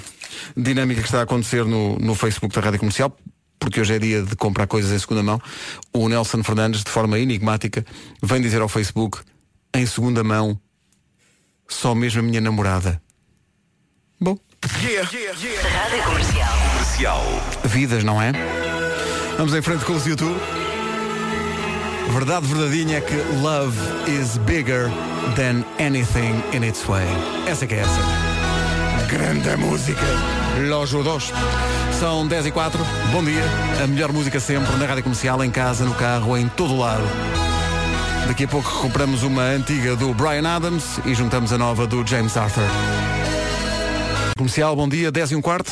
dinâmica 0.56 1.02
que 1.02 1.06
está 1.06 1.20
a 1.20 1.22
acontecer 1.22 1.64
no, 1.64 1.98
no 1.98 2.14
Facebook 2.14 2.54
da 2.54 2.62
Rádio 2.62 2.80
Comercial, 2.80 3.14
porque 3.60 3.78
hoje 3.78 3.94
é 3.94 3.98
dia 3.98 4.22
de 4.22 4.34
comprar 4.36 4.66
coisas 4.66 4.90
em 4.90 4.98
segunda 4.98 5.22
mão. 5.22 5.40
O 5.92 6.08
Nelson 6.08 6.42
Fernandes, 6.42 6.82
de 6.82 6.90
forma 6.90 7.18
enigmática, 7.18 7.84
vem 8.22 8.40
dizer 8.40 8.62
ao 8.62 8.68
Facebook, 8.68 9.18
em 9.74 9.86
segunda 9.86 10.22
mão, 10.22 10.58
só 11.68 11.94
mesmo 11.94 12.20
a 12.20 12.22
minha 12.22 12.40
namorada. 12.40 13.00
Bom. 14.20 14.38
Rádio 15.72 16.02
Comercial. 16.04 17.22
Vidas, 17.64 18.04
não 18.04 18.20
é? 18.20 18.32
Vamos 19.36 19.54
em 19.54 19.62
frente 19.62 19.84
com 19.84 19.94
os 19.94 20.06
YouTube. 20.06 20.38
Verdade 22.10 22.46
verdadeinha 22.46 22.98
é 22.98 23.00
que 23.00 23.16
love 23.40 23.76
is 24.06 24.36
bigger 24.38 24.90
than 25.34 25.64
anything 25.78 26.42
in 26.52 26.62
its 26.62 26.84
way. 26.86 27.06
Essa 27.46 27.66
que 27.66 27.74
é 27.74 27.78
essa. 27.78 28.00
Grande 29.08 29.56
música. 29.56 30.02
Los 30.68 30.90
dos. 30.90 31.32
São 31.98 32.26
10 32.26 32.46
e 32.46 32.50
4. 32.50 32.78
Bom 33.10 33.24
dia. 33.24 33.44
A 33.82 33.86
melhor 33.86 34.12
música 34.12 34.38
sempre 34.38 34.76
na 34.76 34.86
rádio 34.86 35.02
comercial, 35.02 35.42
em 35.42 35.50
casa, 35.50 35.84
no 35.84 35.94
carro, 35.94 36.36
em 36.36 36.48
todo 36.48 36.76
lado. 36.76 37.04
Daqui 38.32 38.44
a 38.44 38.48
pouco 38.48 38.70
compramos 38.80 39.22
uma 39.24 39.42
antiga 39.42 39.94
do 39.94 40.14
Brian 40.14 40.48
Adams 40.48 40.98
e 41.04 41.14
juntamos 41.14 41.52
a 41.52 41.58
nova 41.58 41.86
do 41.86 42.02
James 42.06 42.34
Arthur. 42.34 42.64
Comercial, 44.38 44.74
bom 44.74 44.88
dia, 44.88 45.12
10 45.12 45.32
e 45.32 45.36
um 45.36 45.42
quarto. 45.42 45.70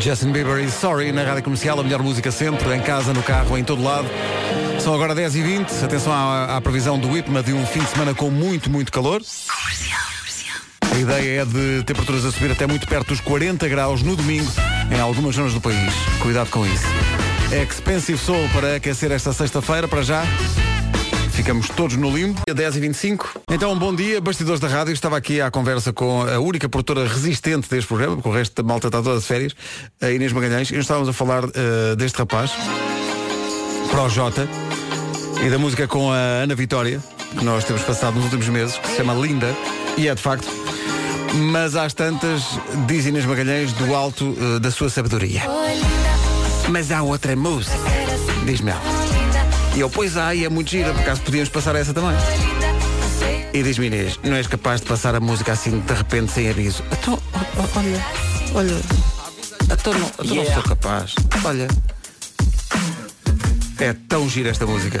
Justin 0.00 0.30
Bieber 0.30 0.60
e 0.60 0.70
Sorry 0.70 1.10
na 1.10 1.24
rádio 1.24 1.42
comercial, 1.42 1.80
a 1.80 1.82
melhor 1.82 2.04
música 2.04 2.30
sempre, 2.30 2.72
em 2.72 2.80
casa, 2.80 3.12
no 3.12 3.20
carro, 3.24 3.58
em 3.58 3.64
todo 3.64 3.82
lado. 3.82 4.06
São 4.78 4.94
agora 4.94 5.12
10 5.12 5.34
e 5.34 5.42
20 5.42 5.84
Atenção 5.84 6.12
à, 6.12 6.56
à 6.56 6.60
previsão 6.60 6.96
do 6.96 7.18
IPMA 7.18 7.42
de 7.42 7.52
um 7.52 7.66
fim 7.66 7.80
de 7.80 7.88
semana 7.88 8.14
com 8.14 8.30
muito, 8.30 8.70
muito 8.70 8.92
calor. 8.92 9.20
A 10.80 10.96
ideia 10.96 11.42
é 11.42 11.44
de 11.44 11.82
temperaturas 11.82 12.24
a 12.26 12.30
subir 12.30 12.52
até 12.52 12.64
muito 12.64 12.86
perto 12.86 13.08
dos 13.08 13.20
40 13.20 13.66
graus 13.66 14.04
no 14.04 14.14
domingo 14.14 14.52
em 14.88 15.00
algumas 15.00 15.34
zonas 15.34 15.52
do 15.52 15.60
país. 15.60 15.92
Cuidado 16.20 16.48
com 16.50 16.64
isso. 16.64 16.86
Expensive 17.50 18.18
Soul 18.18 18.48
para 18.50 18.76
aquecer 18.76 19.10
esta 19.10 19.32
sexta-feira, 19.32 19.88
para 19.88 20.02
já. 20.02 20.22
Ficamos 21.38 21.68
todos 21.68 21.96
no 21.96 22.10
limbo. 22.10 22.42
Dia 22.48 22.52
10 22.52 22.76
e 22.76 22.80
25 22.80 23.42
Então, 23.48 23.78
bom 23.78 23.94
dia, 23.94 24.20
bastidores 24.20 24.58
da 24.58 24.66
rádio. 24.66 24.92
Estava 24.92 25.16
aqui 25.16 25.40
à 25.40 25.48
conversa 25.48 25.92
com 25.92 26.22
a 26.22 26.40
única 26.40 26.68
produtora 26.68 27.06
resistente 27.06 27.70
deste 27.70 27.86
programa, 27.86 28.16
porque 28.16 28.28
o 28.28 28.32
resto 28.32 28.60
da 28.60 28.66
malta 28.66 28.88
está 28.88 29.00
toda 29.00 29.20
de 29.20 29.24
férias, 29.24 29.54
a 30.00 30.10
Inês 30.10 30.32
Magalhães. 30.32 30.68
E 30.68 30.74
nós 30.74 30.82
estávamos 30.82 31.08
a 31.08 31.12
falar 31.12 31.44
eh, 31.44 31.94
deste 31.94 32.18
rapaz, 32.18 32.50
Projota, 33.88 34.48
e 35.40 35.48
da 35.48 35.60
música 35.60 35.86
com 35.86 36.10
a 36.10 36.16
Ana 36.16 36.56
Vitória, 36.56 37.00
que 37.38 37.44
nós 37.44 37.62
temos 37.62 37.82
passado 37.82 38.16
nos 38.16 38.24
últimos 38.24 38.48
meses, 38.48 38.76
que 38.76 38.88
se 38.88 38.96
chama 38.96 39.14
Linda, 39.14 39.54
e 39.96 40.08
é 40.08 40.14
de 40.16 40.20
facto. 40.20 40.48
Mas 41.52 41.76
às 41.76 41.94
tantas, 41.94 42.42
diz 42.88 43.06
Inês 43.06 43.24
Magalhães, 43.24 43.72
do 43.74 43.94
alto 43.94 44.36
eh, 44.36 44.58
da 44.58 44.72
sua 44.72 44.90
sabedoria. 44.90 45.42
Mas 46.68 46.90
há 46.90 47.00
outra 47.00 47.36
música, 47.36 47.78
diz-me 48.44 48.72
ela. 48.72 49.27
E 49.76 49.80
eu, 49.80 49.88
pois 49.88 50.16
há, 50.16 50.34
e 50.34 50.44
é 50.44 50.48
muito 50.48 50.70
gira, 50.70 50.92
por 50.92 51.00
acaso 51.00 51.22
podíamos 51.22 51.48
passar 51.48 51.74
essa 51.76 51.94
também. 51.94 52.16
E 53.52 53.62
diz-me 53.62 53.86
Inês, 53.86 54.18
não 54.22 54.36
és 54.36 54.46
capaz 54.46 54.80
de 54.80 54.86
passar 54.86 55.14
a 55.14 55.20
música 55.20 55.52
assim 55.52 55.80
de 55.80 55.92
repente 55.92 56.32
sem 56.32 56.50
aviso? 56.50 56.82
Então, 56.92 57.18
olha, 57.76 58.04
olha. 58.54 58.80
Então 59.70 59.92
não, 59.92 60.10
então 60.20 60.36
não 60.36 60.44
sou 60.44 60.62
capaz. 60.62 61.14
Olha. 61.44 61.68
É 63.78 63.92
tão 64.08 64.28
gira 64.28 64.50
esta 64.50 64.66
música. 64.66 65.00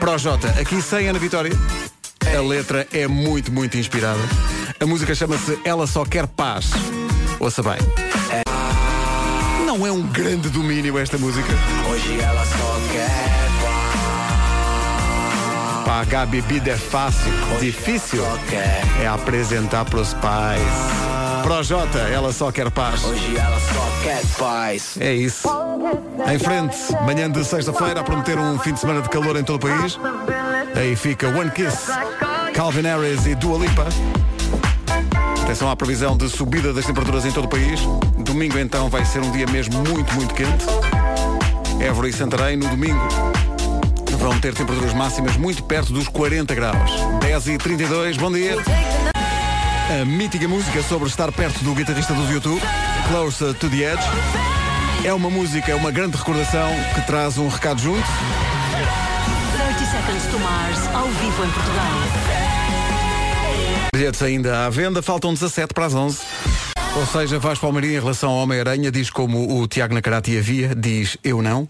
Projota, 0.00 0.48
aqui 0.60 0.82
sem 0.82 1.08
Ana 1.08 1.18
Vitória. 1.18 1.52
A 2.36 2.40
letra 2.40 2.86
é 2.92 3.06
muito, 3.06 3.52
muito 3.52 3.76
inspirada. 3.78 4.20
A 4.80 4.86
música 4.86 5.14
chama-se 5.14 5.58
Ela 5.64 5.86
Só 5.86 6.04
Quer 6.04 6.26
Paz. 6.26 6.70
Ouça 7.38 7.62
bem. 7.62 7.78
Não 9.66 9.86
é 9.86 9.92
um 9.92 10.02
grande 10.02 10.48
domínio 10.48 10.98
esta 10.98 11.16
música. 11.18 11.52
Hoje 11.88 12.20
ela 12.20 12.44
só 12.44 12.80
quer 12.92 13.41
Pagar 15.84 16.26
bebida 16.26 16.70
é 16.70 16.76
fácil, 16.76 17.32
difícil 17.60 18.22
é 19.02 19.06
apresentar 19.06 19.84
pros 19.84 20.14
pais. 20.14 20.62
Projota, 21.42 21.98
ela 21.98 22.32
só 22.32 22.52
quer 22.52 22.70
paz. 22.70 23.04
Hoje 23.04 23.36
ela 23.36 23.58
só 23.60 24.02
quer 24.02 24.22
paz. 24.38 24.96
É 25.00 25.12
isso. 25.12 25.48
Em 26.32 26.38
frente, 26.38 26.76
manhã 27.04 27.30
de 27.30 27.44
sexta-feira, 27.44 28.00
a 28.00 28.04
prometer 28.04 28.38
um 28.38 28.58
fim 28.58 28.72
de 28.72 28.80
semana 28.80 29.02
de 29.02 29.08
calor 29.08 29.36
em 29.36 29.42
todo 29.42 29.56
o 29.56 29.58
país. 29.58 29.98
Aí 30.76 30.94
fica 30.94 31.28
One 31.28 31.50
Kiss, 31.50 31.90
Calvin 32.54 32.82
Harris 32.82 33.26
e 33.26 33.34
Dua 33.34 33.58
Lipa. 33.58 33.86
Atenção 35.42 35.70
à 35.70 35.76
previsão 35.76 36.16
de 36.16 36.28
subida 36.28 36.72
das 36.72 36.86
temperaturas 36.86 37.26
em 37.26 37.32
todo 37.32 37.46
o 37.46 37.48
país. 37.48 37.80
Domingo 38.18 38.58
então 38.58 38.88
vai 38.88 39.04
ser 39.04 39.20
um 39.20 39.30
dia 39.32 39.46
mesmo 39.46 39.78
muito, 39.78 40.14
muito 40.14 40.32
quente. 40.34 40.64
Évora 41.80 42.08
e 42.08 42.12
Santarém 42.12 42.56
no 42.56 42.68
domingo 42.68 43.00
vão 44.22 44.38
ter 44.38 44.54
temperaturas 44.54 44.94
máximas 44.94 45.36
muito 45.36 45.64
perto 45.64 45.92
dos 45.92 46.06
40 46.06 46.54
graus. 46.54 46.90
10 47.20 47.48
e 47.48 47.58
32, 47.58 48.16
bom 48.16 48.30
dia. 48.30 48.56
A 50.00 50.04
mítica 50.04 50.46
música 50.46 50.80
sobre 50.84 51.08
estar 51.08 51.32
perto 51.32 51.62
do 51.64 51.74
guitarrista 51.74 52.14
dos 52.14 52.30
YouTube, 52.30 52.62
Closer 53.08 53.52
to 53.54 53.68
the 53.68 53.92
Edge. 53.92 54.02
É 55.04 55.12
uma 55.12 55.28
música, 55.28 55.72
é 55.72 55.74
uma 55.74 55.90
grande 55.90 56.16
recordação 56.16 56.70
que 56.94 57.00
traz 57.02 57.36
um 57.36 57.48
recado 57.48 57.82
junto. 57.82 58.06
30 59.56 59.78
Seconds 59.90 60.26
to 60.30 60.38
Mars, 60.38 60.86
ao 60.94 61.08
vivo 61.08 61.44
em 61.44 61.50
Portugal. 61.50 61.92
Bilhetes 63.92 64.22
ainda 64.22 64.66
à 64.66 64.70
venda, 64.70 65.02
faltam 65.02 65.34
17 65.34 65.74
para 65.74 65.86
as 65.86 65.94
11. 65.94 66.18
Ou 66.94 67.06
seja, 67.06 67.40
Vasco 67.40 67.62
Palmeirinho 67.62 67.96
em 67.96 68.00
relação 68.00 68.30
ao 68.30 68.36
Homem-Aranha 68.36 68.92
diz 68.92 69.10
como 69.10 69.60
o 69.60 69.66
Tiago 69.66 69.94
Nacarati 69.94 70.38
havia, 70.38 70.74
diz 70.76 71.18
eu 71.24 71.42
não. 71.42 71.66